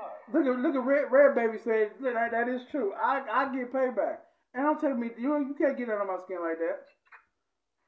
[0.00, 2.94] Oh, Look at look at Red Red Baby said that that is true.
[2.96, 6.40] I I get payback, and I'm telling me you you can't get under my skin
[6.40, 6.80] like that.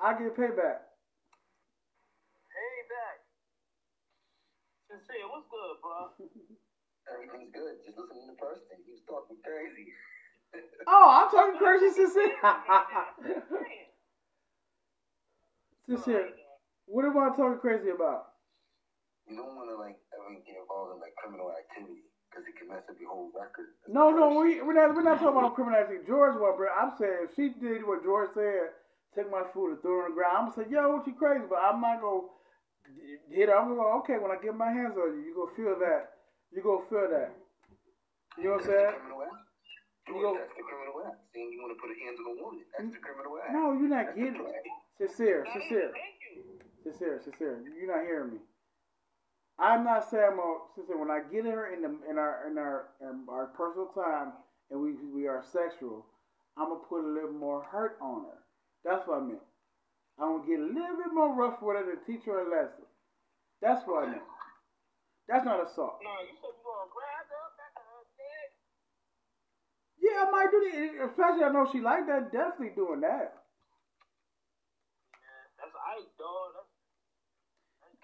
[0.01, 0.85] I get payback.
[2.53, 2.89] Payback.
[2.93, 3.17] back.
[4.93, 6.13] Sincere, what's good, bro?
[7.09, 7.81] Everything's good.
[7.89, 8.85] Just listening to the person.
[8.85, 9.97] He was talking crazy.
[10.89, 12.33] Oh, I'm talking crazy, sincere.
[15.85, 16.31] sincere.
[16.87, 18.33] What am I talking crazy about?
[19.27, 22.07] You don't want to like ever get involved in like criminal activity
[22.37, 23.73] because it can mess up your whole record.
[23.89, 26.05] No, no, we we're not we're not talking about criminalizing.
[26.05, 26.69] George one, bro.
[26.69, 28.77] I'm saying if she did what George said,
[29.17, 31.17] take my food and throw it on the ground, I'm gonna say, yo, what you
[31.17, 31.49] crazy?
[31.49, 32.29] But I'm not gonna
[33.33, 33.57] hit her.
[33.57, 36.21] I'm gonna go, okay, when I get my hands on you, you gonna feel that.
[36.53, 37.33] You gonna feel that.
[38.37, 38.93] You know what I'm That's the saying?
[39.01, 39.41] criminal act.
[40.07, 41.19] You go- That's the criminal act.
[41.33, 42.63] Saying you want to put a hands on a woman.
[42.77, 43.51] That's the criminal act.
[43.57, 44.65] No, you're not That's getting it.
[45.01, 46.61] Sincere, sincere, Thank you.
[46.85, 47.61] sincere, sincere.
[47.75, 48.41] You're not hearing me.
[49.59, 50.41] I'm not saying I'm
[50.75, 50.99] sincere.
[50.99, 54.33] When I get her in the in our in our in our personal time
[54.71, 56.05] and we we are sexual,
[56.57, 58.39] I'm gonna put a little more hurt on her.
[58.85, 59.41] That's what I meant.
[60.19, 62.85] I'm gonna get a little bit more rough with her to teach her a lesson.
[63.63, 64.29] That's what I meant.
[65.29, 65.99] That's not assault.
[66.05, 68.05] No, you said you gonna grab her back in her.
[69.99, 71.11] Yeah, I might do that.
[71.11, 72.31] Especially I know she like that.
[72.31, 73.43] Definitely doing that.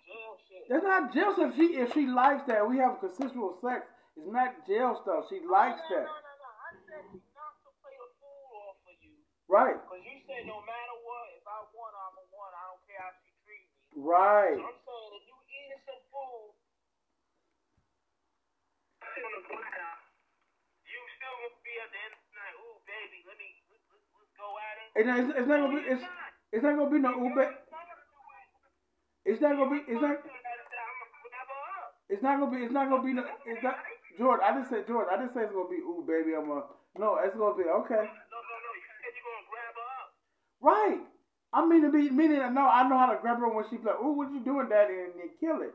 [0.08, 1.12] Man, that's ice, dog.
[1.12, 1.12] That's, that's jail shit.
[1.12, 1.52] That's not jail stuff.
[1.52, 3.84] If she if she likes that, we have consensual sex.
[4.16, 5.28] It's not jail stuff.
[5.28, 6.06] She likes no, that.
[6.08, 6.48] No, no, no.
[6.48, 7.04] I said
[7.36, 9.16] not to play the fool off of you.
[9.48, 9.76] Right.
[9.76, 12.52] Because you said no matter what, if I want, I'm a one.
[12.56, 14.00] I don't care how she treats me.
[14.00, 14.56] Right.
[14.56, 16.56] So I'm saying if you eating some food,
[19.12, 19.92] on the platter,
[20.88, 22.54] you still gonna be at the end of the night.
[22.64, 24.88] Ooh, baby, let me let's, let's, let's go at it.
[24.96, 26.04] And it's, it's not gonna be it's,
[26.52, 27.44] it's not gonna be no Ube.
[29.24, 30.16] It's not gonna be it's not
[32.12, 33.80] it's not gonna be it's not gonna be no it's not
[34.20, 34.40] George.
[34.44, 35.08] I didn't say George.
[35.08, 36.36] I didn't say it's gonna be ooh baby.
[36.36, 36.68] I'm a
[37.00, 37.16] no.
[37.24, 38.04] It's gonna be okay.
[38.04, 38.70] No, no, no.
[38.76, 40.08] You said you're gonna grab her up.
[40.60, 41.00] Right.
[41.52, 42.68] I mean to be meaning no.
[42.68, 45.16] I know how to grab her when she's like, ooh, what you doing, daddy, and
[45.16, 45.72] then kill it.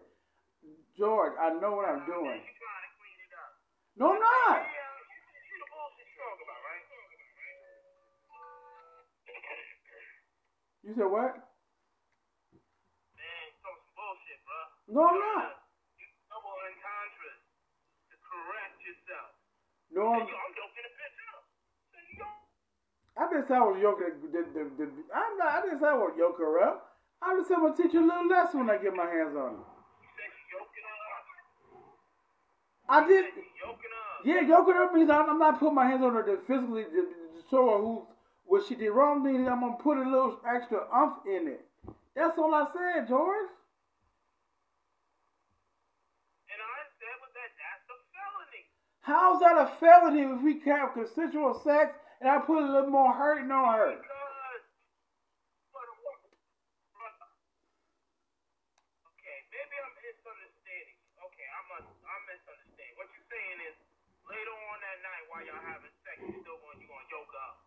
[0.98, 2.42] George, I know what I'm doing.
[2.42, 3.52] She's trying to clean it up.
[3.98, 4.66] No, I'm not.
[4.66, 6.86] You see the bullshit you talking about, right?
[10.88, 11.34] You said what?
[13.14, 14.96] Man, some bullshit, bro.
[14.96, 15.68] No, I'm not.
[16.00, 17.44] You double entendres
[18.08, 19.30] to correct yourself.
[19.92, 20.24] No, I'm.
[20.24, 21.44] yo, I'm joking the bitch up.
[21.92, 22.48] So you don't
[23.18, 24.14] I didn't say I was yoking.
[24.22, 25.50] The, the, the, the, I'm not.
[25.52, 26.98] I didn't say I was yoke her up.
[27.22, 29.34] I just said I'm gonna teach you a little lesson when I get my hands
[29.34, 29.66] on her.
[29.66, 31.26] you said you yoking her up.
[32.88, 33.26] I did.
[33.26, 34.22] Yoking her up.
[34.22, 37.02] Yeah, yoking up means I'm, I'm not putting my hands on her to physically to,
[37.10, 38.06] to show her who
[38.46, 39.26] what she did wrong.
[39.26, 41.66] Meaning I'm gonna put a little extra umph in it.
[42.14, 43.50] That's all I said, George.
[46.54, 48.66] And I said was that that's a felony.
[49.08, 52.92] How's that a felony if we can have consensual sex and I put a little
[52.92, 53.96] more hurting on her?
[53.96, 54.64] Because
[55.72, 56.36] for the woman,
[56.92, 57.32] brother.
[59.16, 61.00] Okay, maybe I'm misunderstanding.
[61.24, 62.96] Okay, I'm a, I'm misunderstanding.
[63.00, 63.80] What you're saying is
[64.28, 67.64] later on that night while y'all having sex, you still going you gonna yoke up.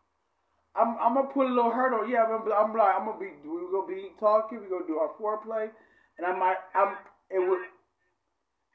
[0.76, 2.04] I'm I'm gonna put a little hurt on.
[2.12, 4.60] Yeah, I'm, I'm like I'm gonna be we gonna be talking.
[4.60, 5.72] We gonna do our foreplay,
[6.20, 7.00] and I might I'm
[7.32, 7.64] it would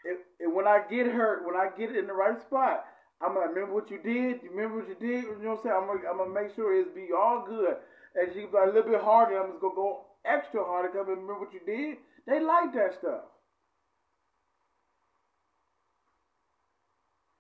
[0.06, 2.86] it, when I get hurt when I get it in the right spot.
[3.22, 4.44] I'm gonna remember what you did.
[4.44, 5.24] You remember what you did.
[5.24, 5.76] You know what I'm saying?
[5.76, 7.76] I'm gonna, I'm gonna make sure it's be all good.
[8.16, 9.40] And she be like a little bit harder.
[9.40, 11.98] I'm just gonna go extra harder because I remember what you did.
[12.28, 13.24] They like that stuff.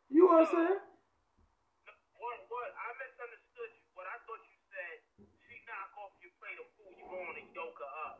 [0.09, 0.79] You know what I'm saying?
[2.85, 3.83] I misunderstood you.
[3.97, 7.45] What I thought you said, she knock off your plate of food, you going to
[7.53, 8.15] yoke her up.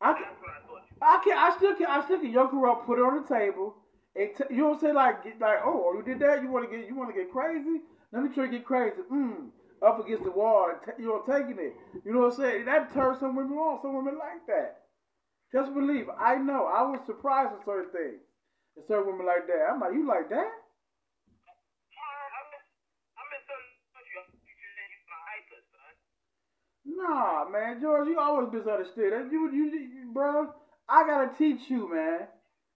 [0.00, 0.96] I can, That's what I thought you.
[1.00, 3.28] I can, I still can, I still can yoke her up, put her on the
[3.28, 3.76] table.
[4.18, 6.42] And t- you don't say like, like, oh, you did that?
[6.42, 7.80] You want to get, you want to get crazy?
[8.12, 8.96] Let me try to get crazy.
[9.12, 9.48] Mm,
[9.82, 11.74] up against the wall, t- you know, taking it.
[12.04, 12.64] You know what I'm saying?
[12.66, 13.80] That turns some women on.
[13.82, 14.76] Some women like that.
[15.52, 16.08] Just believe.
[16.18, 16.66] I know.
[16.66, 18.20] I was surprised at certain things.
[18.76, 19.68] And certain women like that.
[19.70, 20.50] I'm like, you like that?
[26.84, 29.12] Nah, man, George, you always misunderstood.
[29.30, 30.52] You, you, you, bro.
[30.88, 32.28] I gotta teach you, man.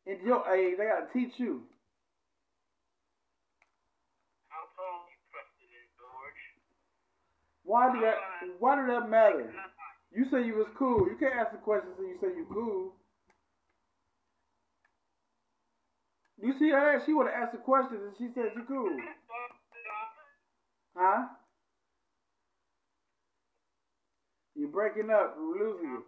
[0.07, 1.63] In your age, They gotta teach you.
[4.49, 6.43] How tall you and George?
[7.65, 8.17] Why did that?
[8.59, 9.53] Why did that matter?
[10.13, 11.07] You say you was cool.
[11.07, 12.95] You can't ask the questions and you say you cool.
[16.43, 17.03] You see her?
[17.05, 18.97] She would have asked the questions and she said you cool.
[20.97, 21.29] Huh?
[24.57, 25.37] You breaking up?
[25.39, 26.05] We're losing you.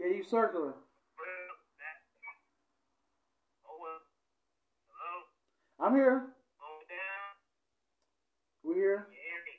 [0.00, 0.72] Yeah, you circling.
[5.80, 6.28] I'm here.
[6.60, 7.32] Slow down.
[8.64, 9.08] We here.
[9.08, 9.54] You hear me?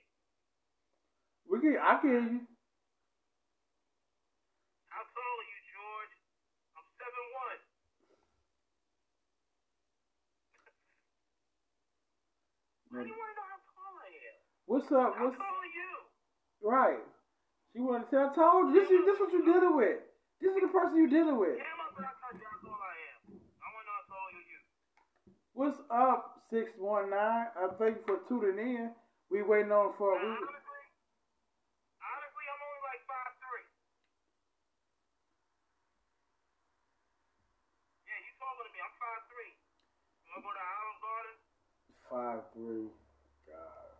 [1.49, 1.77] We can.
[1.81, 2.41] I can hear you.
[4.89, 6.13] How tall are you, George?
[6.77, 7.61] I'm seven one.
[12.93, 14.37] How do you want to know how tall I am?
[14.69, 15.11] What's up?
[15.17, 15.93] How What's tall are you?
[16.61, 17.01] right?
[17.73, 18.29] She wanted to tell.
[18.29, 18.81] I told you.
[18.81, 20.10] This is this what you dealing with.
[20.41, 21.53] This is the person you're dealing with.
[21.53, 23.19] Damn, I thought I told you how tall I am.
[23.61, 24.59] I want to know how tall are you.
[25.53, 27.53] What's up, six one nine?
[27.53, 28.89] I thank you for tuning in.
[29.29, 30.17] We waiting on for.
[30.17, 30.49] We, Honestly,
[32.01, 33.69] honestly, I'm only like five three.
[38.09, 38.81] Yeah, you taller than me.
[38.81, 39.53] I'm five three.
[40.25, 41.35] You wanna go to Olive Garden?
[42.09, 42.89] five three.
[43.45, 43.93] God.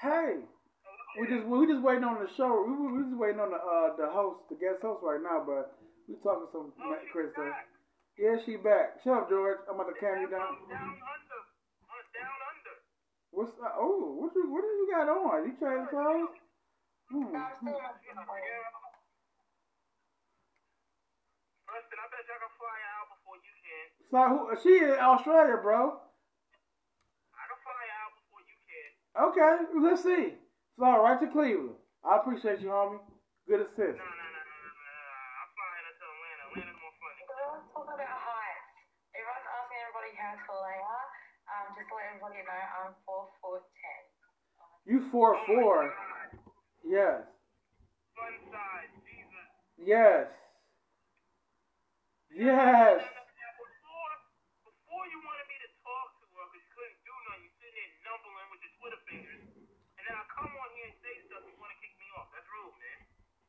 [0.00, 0.44] Hey,
[1.18, 2.62] we just we just waiting on the show.
[2.62, 5.42] We we just waiting on the uh the host, the guest host right now.
[5.42, 5.74] But
[6.06, 7.34] we talking to some Oh, Chris.
[8.18, 9.00] Yeah, she back.
[9.02, 9.64] Shut up, George.
[9.66, 10.60] I'm about to calm you down.
[10.68, 11.40] Down under.
[11.88, 12.74] Uh, down under.
[13.32, 15.46] What's uh, oh what you what do you got on?
[15.46, 16.36] You trying to clothes?
[17.10, 17.34] Hmm.
[21.70, 23.86] Preston, I bet y'all can fly out before you can.
[24.10, 26.02] So who, she in Australia, bro.
[27.30, 28.90] I can fly out before you can.
[29.30, 29.54] Okay,
[29.86, 30.39] let's see.
[30.80, 31.76] Fly right to Cleveland.
[32.00, 33.04] I appreciate you, homie.
[33.44, 34.00] Good assist.
[34.00, 35.44] Nah, nah, nah, nah, nah, nah.
[35.44, 36.44] I'm flying into Atlanta.
[36.48, 37.20] Atlanta's more funny.
[37.20, 38.72] So let's talk about heights.
[39.12, 41.08] Everyone's asking everybody how tall they are.
[41.52, 44.00] Um, just to let everybody know, I'm four foot ten.
[44.88, 45.78] You four Oh my four.
[46.88, 47.28] Yes.
[48.16, 49.48] Fun size, Jesus.
[49.84, 50.32] Yes.
[52.32, 53.04] Yes.
[53.04, 54.12] Before,
[54.64, 57.76] before you wanted me to talk to her because you couldn't do nothing, you sitting
[57.76, 59.49] there numbling with your Twitter fingers.
[60.20, 62.28] And then I come on here and say stuff you want to kick me off.
[62.28, 62.98] That's rude, man.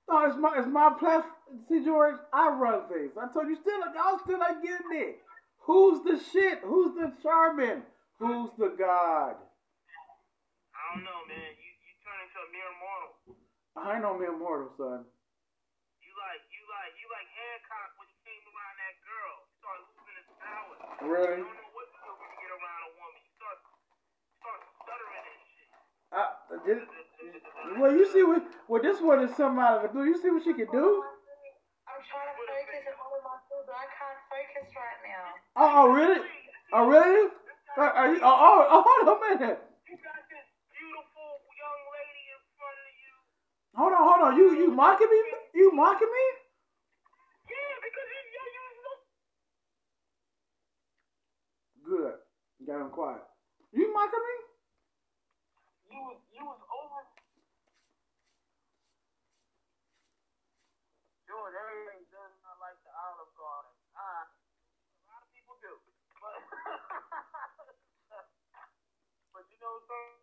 [0.07, 1.67] No, it's my it's my platform.
[1.67, 3.11] See, George, I run things.
[3.19, 5.19] I told you still y'all still ain't getting it.
[5.67, 6.63] Who's the shit?
[6.63, 7.83] Who's the Charmin?
[8.23, 9.35] Who's the God?
[9.35, 11.51] I don't know, man.
[11.59, 13.11] You you turn into a mere mortal.
[13.75, 15.03] I know no mere mortal, son.
[15.99, 19.33] You like you like you like Hancock when he came around that girl.
[19.43, 20.75] He started losing his power.
[21.03, 21.43] Really?
[21.43, 23.19] You don't know what to do when you get around a woman.
[23.19, 23.59] You start
[24.39, 25.69] start stuttering and shit.
[26.11, 26.79] I, did,
[27.79, 28.43] well, you see what?
[28.67, 30.05] Well, this one is something out of the blue.
[30.05, 31.03] You see what she can do?
[31.87, 35.25] I'm trying to focus on all of my food, but I can't focus right now.
[35.55, 36.21] Oh, oh really?
[36.73, 37.31] Oh, really?
[37.77, 38.19] Are, are you?
[38.19, 39.59] Oh, oh, oh, hold on a minute.
[39.87, 43.13] You got this beautiful young lady in front of you.
[43.79, 44.31] Hold on, hold on.
[44.35, 45.21] You you mocking me?
[45.55, 46.25] You mocking me?
[47.47, 48.99] Yeah, because you you you look
[51.87, 52.15] Good.
[52.67, 53.23] Got him quiet.
[53.71, 54.50] You mocking me?
[55.91, 57.03] You was you was over.
[61.27, 63.71] George, everything does not like the Olive Garden.
[63.95, 64.45] Ah, a
[65.11, 65.73] lot of people do,
[66.19, 66.35] but
[69.35, 70.19] but you know something.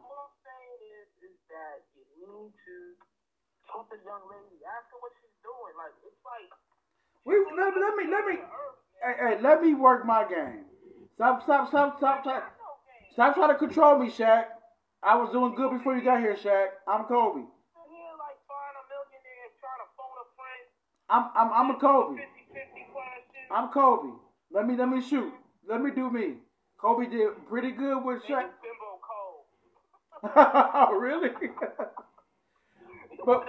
[0.00, 2.76] All I'm saying is is that you need to
[3.68, 5.74] talk to the young lady, ask her what she's doing.
[5.76, 6.48] Like it's like
[7.26, 8.36] Wait, let, let me let me.
[9.04, 10.64] Hey, hey, let me work my game.
[11.16, 12.55] Stop, stop, stop, stop, stop.
[13.16, 14.44] Stop trying to control me, Shaq.
[15.02, 16.76] I was doing good before you got here, Shaq.
[16.86, 17.40] I'm Kobe.
[17.40, 20.68] Here, like a millionaire trying to phone a friend.
[21.08, 22.20] I'm I'm I'm a Kobe.
[22.20, 23.56] 50-50.
[23.56, 24.12] I'm Kobe.
[24.52, 25.32] Let me let me shoot.
[25.66, 26.44] Let me do me.
[26.78, 28.52] Kobe did pretty good with Shaq.
[31.00, 31.30] Really?
[33.24, 33.48] but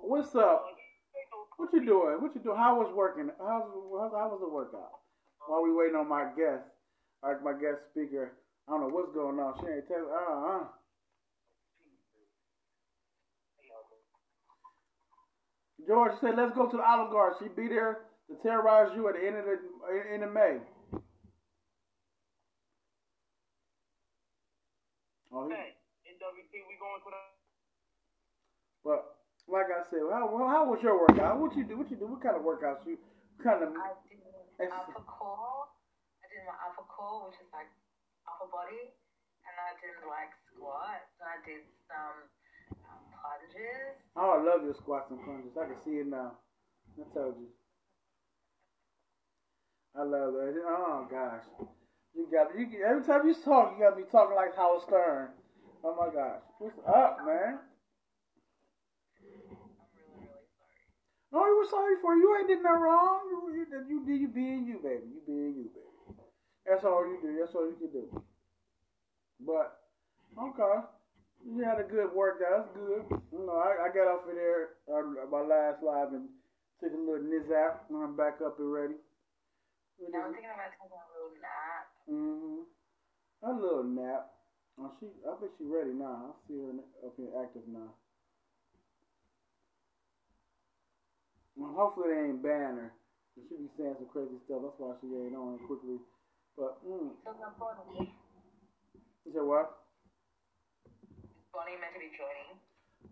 [0.00, 0.64] what's up?
[0.64, 2.16] Oh, what you doing?
[2.22, 2.56] What you doing?
[2.56, 3.28] How was working?
[3.38, 4.88] How's how, how was the workout?
[5.46, 6.64] While we waiting on my guest,
[7.22, 8.32] like my guest speaker.
[8.68, 9.54] I don't know what's going on.
[9.60, 10.10] She ain't telling.
[10.10, 10.64] Uh uh.
[15.86, 19.14] George said, "Let's go to the Olive Garden." She be there to terrorize you at
[19.16, 19.58] the end of the
[20.12, 20.58] end of May.
[25.32, 25.74] Oh, he, Hey,
[26.10, 27.20] NWT, we going to the.
[28.84, 29.00] but
[29.48, 31.38] like I said, how, well, how was your workout?
[31.38, 31.78] What you do?
[31.78, 32.06] What you do?
[32.06, 32.98] What kind of workouts you?
[33.38, 33.70] What kind of?
[33.74, 33.94] I
[34.58, 35.66] did upper core.
[36.22, 37.66] I did my upper core, which is like
[38.30, 41.10] upper body, and I did like squats.
[41.18, 42.30] I did some
[42.86, 43.98] um, plunges.
[44.14, 45.58] Oh, I love your squats and plunges.
[45.58, 46.38] I can see it now.
[46.94, 47.50] I told you.
[49.96, 50.54] I love that.
[50.66, 51.42] Oh gosh,
[52.14, 52.66] you got you.
[52.86, 55.28] Every time you talk, you got be talking like Howard Stern.
[55.82, 57.58] Oh my gosh, what's up, man?
[61.32, 62.22] No, you were sorry for you.
[62.22, 63.20] you ain't did nothing wrong.
[63.30, 65.06] You you you, you, you being you, baby.
[65.10, 65.89] You being you, baby.
[66.70, 67.34] That's all you do.
[67.34, 68.06] That's all you can do.
[69.42, 69.82] But
[70.38, 70.86] okay,
[71.42, 72.70] you had a good workout.
[72.70, 73.02] That's good.
[73.34, 76.30] You know, I, I got off of there uh, my last live and
[76.78, 77.90] took a little niz out.
[77.90, 78.94] and I'm back up and ready.
[79.98, 81.84] Now I'm thinking about taking a little nap.
[82.06, 82.62] Mm-hmm.
[83.42, 84.30] A little nap.
[84.78, 86.30] Oh, she, I think she's ready now.
[86.30, 86.70] I see her
[87.02, 87.98] up here active now.
[91.58, 92.94] Well, hopefully they ain't ban her.
[93.34, 94.62] She be saying some crazy stuff.
[94.62, 95.98] That's why she ain't on quickly.
[96.60, 97.08] But, mm.
[97.24, 98.12] So my Bonnie,
[99.24, 99.80] You said what?
[101.16, 102.52] is Bonnie meant to be joining?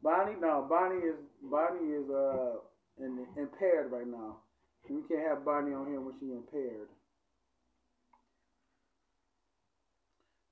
[0.05, 0.37] Bonnie?
[0.37, 2.61] No, Bonnie is Bonnie is uh
[3.01, 4.45] in, impaired right now.
[4.85, 6.93] And we can't have Bonnie on here when she's impaired.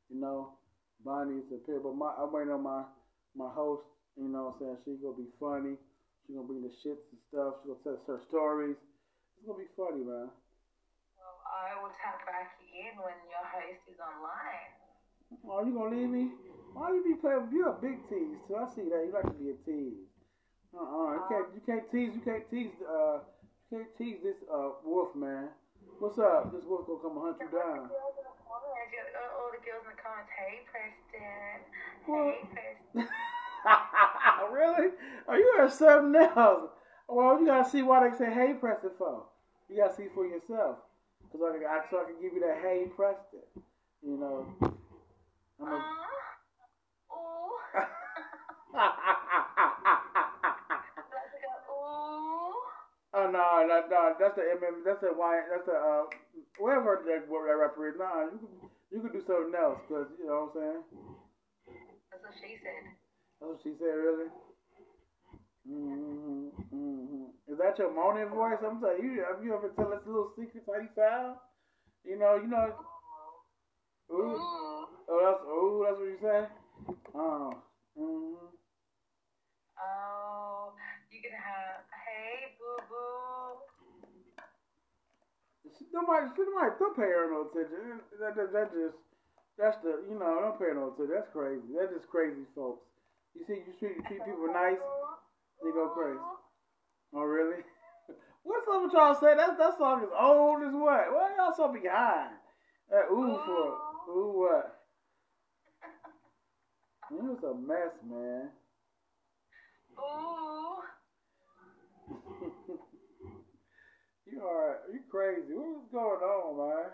[0.08, 0.56] You know,
[1.04, 2.84] Bonnie is impaired, but my I'm waiting on my
[3.36, 3.84] my host.
[4.16, 5.76] You know, what I'm saying she's gonna be funny.
[6.24, 7.60] She's gonna bring the shits and stuff.
[7.60, 8.80] She's gonna tell us her stories.
[9.36, 10.32] It's gonna be funny, man.
[11.82, 14.70] Will tap back in when your host is online.
[15.42, 16.30] Oh, you gonna leave me?
[16.72, 17.48] Why you be playing?
[17.50, 18.54] You're a big tease, too.
[18.54, 19.02] I see that.
[19.02, 20.06] You like to be a tease.
[20.76, 21.12] Uh-uh.
[21.18, 21.48] You can't.
[21.56, 22.12] You can't tease.
[22.14, 22.74] You can't tease.
[22.84, 23.18] Uh,
[23.72, 25.48] you can't tease this uh wolf man.
[25.98, 26.52] What's up?
[26.52, 27.88] This wolf gonna come and hunt you down.
[27.88, 31.64] All the girls in the comments, hey Preston,
[32.06, 33.08] Well- hey Preston.
[34.52, 34.88] really?
[35.26, 36.70] Are you heard something else?
[37.08, 39.24] Well, you gotta see why they say hey Preston for.
[39.68, 40.76] You gotta see for yourself.
[41.36, 43.44] Cause I I, so I can give you that hey Preston.
[44.00, 44.46] You know.
[45.60, 46.08] I'm a, Aw.
[47.12, 47.52] Ooh.
[48.72, 48.88] Let's
[51.44, 52.56] go, ooh.
[53.12, 56.04] Oh no, no, no, that's the MM, that's the Y, that's the uh,
[56.58, 57.94] whatever that what that rapper is.
[57.98, 58.48] Nah, you can
[58.92, 60.82] you can do something else, cause you know what I'm saying.
[62.12, 62.84] That's what she said.
[63.40, 64.28] That's what she said, really.
[65.66, 67.52] Mm-hmm, mm-hmm.
[67.52, 68.62] Is that your moaning voice?
[68.62, 71.36] I'm telling you, have you ever tell us a little secret how you sound?
[72.04, 72.70] You know, you know.
[74.12, 74.86] Ooh, Ooh.
[75.10, 76.46] oh, that's ooh, that's what you say.
[77.18, 77.50] Oh,
[77.98, 78.46] mm-hmm.
[79.76, 80.72] Oh,
[81.10, 83.26] you can have, hey, boo boo.
[85.92, 88.00] Nobody, nobody, don't pay her no attention.
[88.20, 89.00] That, that, that just,
[89.58, 91.12] that's the, you know, don't pay her no attention.
[91.12, 91.72] That's crazy.
[91.74, 92.84] That's just crazy, folks.
[93.34, 94.80] You see, you treat, you treat people nice,
[95.62, 96.20] they go crazy.
[97.14, 97.62] Oh, really?
[98.42, 99.34] What's up with y'all say?
[99.36, 101.12] That that song is old as what?
[101.12, 102.30] Why y'all so behind?
[102.90, 103.76] That ooh for
[104.12, 104.76] ooh what?
[107.10, 108.50] You was a mess, man.
[109.98, 110.82] Ooh.
[114.26, 115.54] you are you crazy?
[115.54, 116.90] What's going on, man?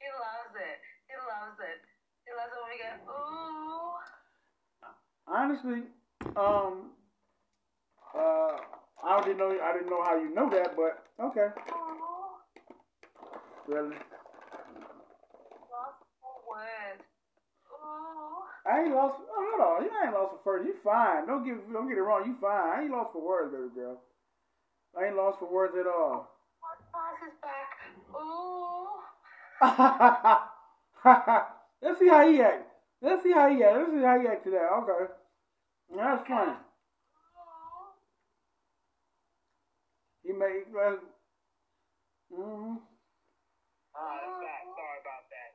[0.00, 0.80] He loves it.
[1.06, 1.78] He loves it.
[2.24, 4.00] He loves it when we get, ooh.
[5.26, 5.82] Honestly,
[6.36, 6.90] um,
[8.20, 8.56] uh,
[9.04, 12.36] I didn't know I didn't know how you know that, but okay, Ooh.
[13.66, 13.96] really.
[15.72, 17.02] Lost for words.
[17.72, 18.70] Ooh.
[18.70, 19.16] I ain't lost.
[19.20, 20.66] Oh, hold on, you ain't lost for first.
[20.66, 21.26] You fine.
[21.26, 22.24] Don't get don't get it wrong.
[22.26, 22.78] You fine.
[22.78, 24.00] I ain't lost for words, baby girl.
[24.98, 26.28] I ain't lost for words at all.
[26.62, 27.78] My boss is back.
[28.16, 28.86] Ooh.
[31.82, 32.64] Let's see how he act.
[33.02, 33.76] Let's see how he act.
[33.76, 34.58] Let's see how he act today.
[34.58, 35.12] Okay,
[35.96, 36.52] that's funny.
[37.36, 37.92] Ooh.
[40.40, 40.72] Made.
[40.72, 40.96] Uh,
[42.32, 42.80] mm-hmm.
[42.80, 44.64] Back.
[44.72, 45.52] Sorry about that.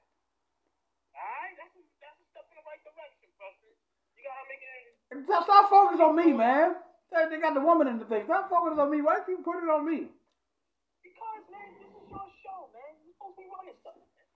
[1.09, 3.73] Alright, that's a, that's a step in the right direction, Buster.
[4.13, 5.25] You gotta make it.
[5.25, 6.77] Stop, stop focusing on me, man.
[7.09, 8.29] They, got the woman in the thing.
[8.29, 9.01] Stop focusing on me.
[9.01, 10.05] Why you put it on me?
[11.01, 12.93] Because, man, this is your show, man.
[13.01, 14.29] You're supposed to be running stuff, man.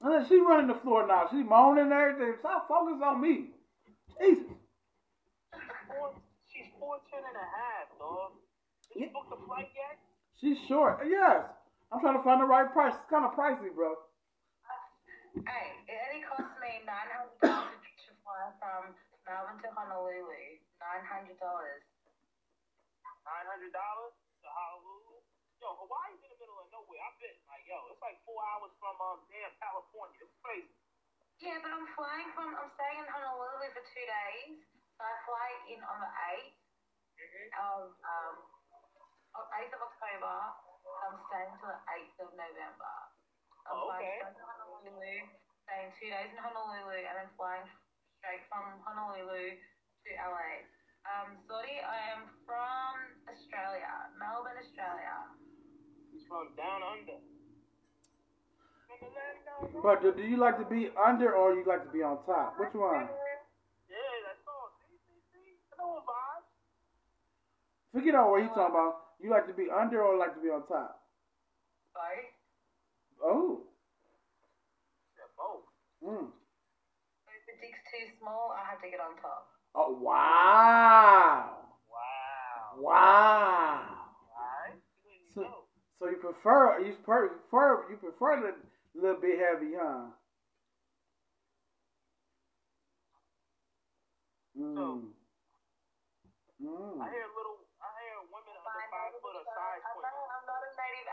[0.00, 1.28] And then she running the floor now.
[1.28, 2.40] She moaning and everything.
[2.40, 3.52] Stop focusing on me.
[4.16, 4.56] Jesus.
[6.48, 8.41] She's 410 and a half, dog.
[8.92, 9.12] Did you Yeah.
[9.12, 9.96] book the flight yet?
[10.36, 11.00] She's short.
[11.06, 11.48] Yes.
[11.90, 12.94] I'm trying to find the right price.
[12.94, 13.96] It's kind of pricey, bro.
[15.48, 18.94] Hey, it only cost me nine hundred dollars to fly from
[19.26, 20.60] Melbourne to Honolulu.
[20.80, 21.80] Nine hundred dollars.
[23.26, 25.22] $900 to Honolulu?
[25.62, 26.98] Yo, Hawaii's in the middle of nowhere.
[27.06, 30.18] I've been, like, yo, it's like four hours from, um, damn California.
[30.26, 30.74] It's crazy.
[31.38, 32.54] Yeah, but I'm flying from.
[32.54, 34.58] I'm staying in Honolulu for two days.
[34.98, 36.58] So I fly in on the eighth
[37.58, 38.36] of um,
[39.36, 40.36] of eighth of October.
[41.02, 42.94] I'm staying till the eighth of November.
[43.66, 44.18] I'm Oh, flying okay.
[44.22, 45.14] straight to Honolulu,
[45.66, 47.66] staying two days in Honolulu, and then flying
[48.18, 50.66] straight from Honolulu to LA.
[51.02, 52.94] Um, sorry, I am from
[53.26, 55.14] Australia, Melbourne, Australia.
[56.14, 57.18] He's from down under.
[58.86, 59.80] From the land down under.
[59.82, 62.58] But do, do you like to be under or you like to be on top?
[62.58, 63.10] Which one?
[63.90, 64.70] Yeah, that's all.
[64.86, 65.58] See, see, see?
[65.74, 66.46] I know a vibe.
[67.94, 69.11] Forget all what you talking about.
[69.22, 70.98] You like to be under or like to be on top?
[71.94, 72.34] Both.
[73.22, 73.60] Oh.
[75.14, 75.62] Yeah, both.
[76.02, 76.26] Mm.
[76.26, 79.46] If the dick's too small, I have to get on top.
[79.74, 81.54] Oh wow.
[81.88, 82.82] Wow.
[82.82, 83.84] Wow.
[85.34, 85.46] So,
[85.98, 90.10] so you prefer you prefer you prefer the little bit heavy, huh?
[94.58, 95.14] Mm.
[96.60, 97.00] Mm.
[97.00, 97.51] I hear little,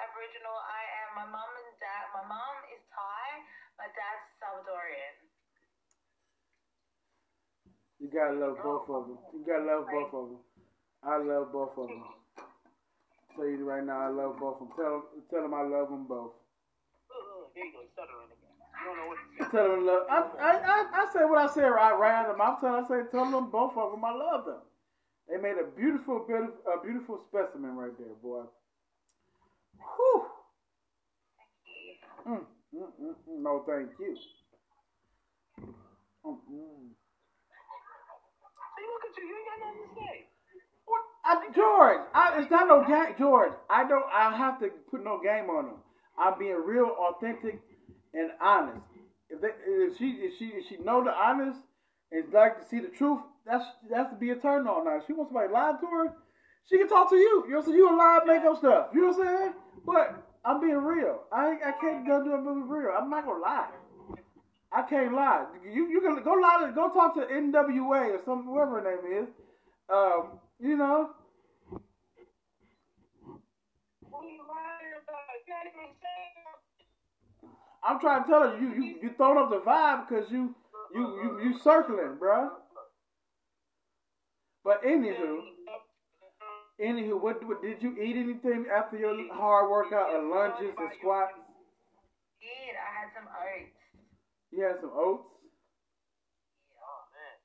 [0.10, 0.58] Aboriginal.
[0.58, 1.10] I am.
[1.22, 2.10] My mum and dad.
[2.18, 3.30] My mum is Thai.
[3.78, 5.16] My dad's Salvadorian.
[8.02, 8.66] You gotta love oh.
[8.66, 9.20] both of them.
[9.38, 10.42] You gotta love both of them.
[11.06, 12.04] I love both of them.
[13.38, 14.76] Tell you right now, I love both of them.
[14.76, 16.34] Tell them, tell them I love them both.
[17.08, 18.52] Ugh, there you go, stuttering again.
[18.58, 19.46] You don't know what to say.
[19.54, 20.04] Tell them love.
[20.10, 22.60] I, I, I, I say what I say right, right out of my mouth.
[22.60, 24.64] Tell I say, tell them both of them I love them.
[25.30, 28.44] They made a beautiful, beautiful, a beautiful specimen right there, boy.
[29.80, 30.26] Whew.
[32.28, 33.44] Mm, mm, mm, mm.
[33.44, 34.18] No, thank you.
[36.26, 36.90] Mm, mm.
[38.76, 39.24] See, look at you.
[39.28, 40.26] You ain't got nothing to say.
[40.86, 41.02] What?
[41.26, 43.16] I, George, I, it's not no game.
[43.18, 44.06] George, I don't.
[44.14, 45.76] I have to put no game on them.
[46.18, 47.62] I'm being real, authentic,
[48.14, 48.82] and honest.
[49.30, 51.60] If they, if she, if she, if she know the honest
[52.12, 54.86] and like to see the truth, that's that's to be a turn on.
[54.86, 56.16] Now, if she wants somebody to lie to her,
[56.68, 57.46] she can talk to you.
[57.48, 58.88] You know, so you can lie, and make up stuff.
[58.94, 59.54] You know what I'm saying?
[59.86, 61.22] But I'm being real.
[61.32, 62.92] I I can't go do a movie real.
[62.98, 63.70] I'm not gonna lie.
[64.72, 65.46] I can't lie.
[65.64, 69.24] You you can go lie to go talk to NWA or some whoever her name
[69.24, 69.30] is.
[69.90, 71.12] Um, you know,
[74.10, 75.26] What are you lying about?
[75.32, 76.30] You can't even say
[77.84, 80.54] I'm trying to tell her you you you throwing up the vibe because you
[80.94, 82.50] you you you circling, bruh.
[84.64, 85.40] But anywho,
[86.80, 91.36] anywho, what, what did you eat anything after your hard workout or lunges and squats?
[92.40, 93.76] Kid, I had some oats.
[94.52, 95.28] You had some oats.
[96.72, 97.36] Yeah, oh man.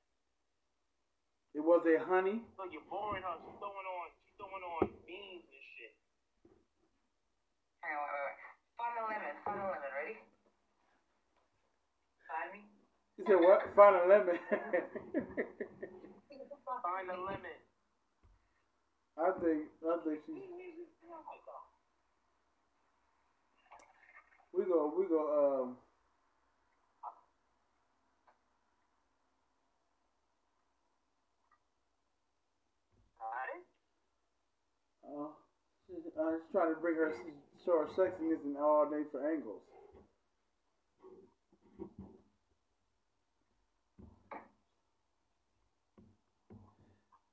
[1.53, 2.39] It was a honey.
[2.55, 3.35] Look, you're boring her.
[3.43, 5.93] She's throwing on she's throwing on beans and shit.
[7.83, 8.39] Hang on, wait, wait, wait.
[8.79, 10.15] Find a lemon, find a lemon, ready?
[12.27, 12.61] Find me.
[13.19, 13.59] You said what?
[13.75, 14.39] Find a lemon.
[16.83, 17.64] Find a lemon.
[19.17, 20.33] I think I think she.
[24.53, 25.77] We go we go um.
[35.05, 35.27] Uh,
[35.87, 37.13] she's, uh, she's trying to bring her
[37.65, 39.61] show her sexiness and all day for angles.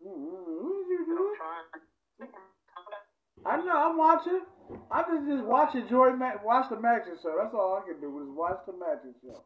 [0.04, 1.36] What you I'm do?
[1.36, 1.64] trying.
[3.46, 4.42] I know I'm watching.
[4.90, 7.34] I just just watch enjoy ma- watch the magic show.
[7.40, 9.42] That's all I can do is watch the magic show.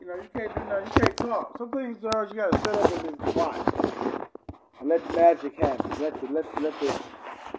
[0.00, 0.86] You know you can't do nothing.
[0.86, 1.58] You can't talk.
[1.58, 3.74] Some things, girls, you gotta sit up and just watch
[4.80, 6.02] and let the magic happen.
[6.02, 7.00] Let the let the, let the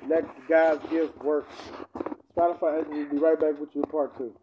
[0.08, 1.48] let the God's gift work.
[2.38, 4.34] Spotify, we'll be right back with you in part two.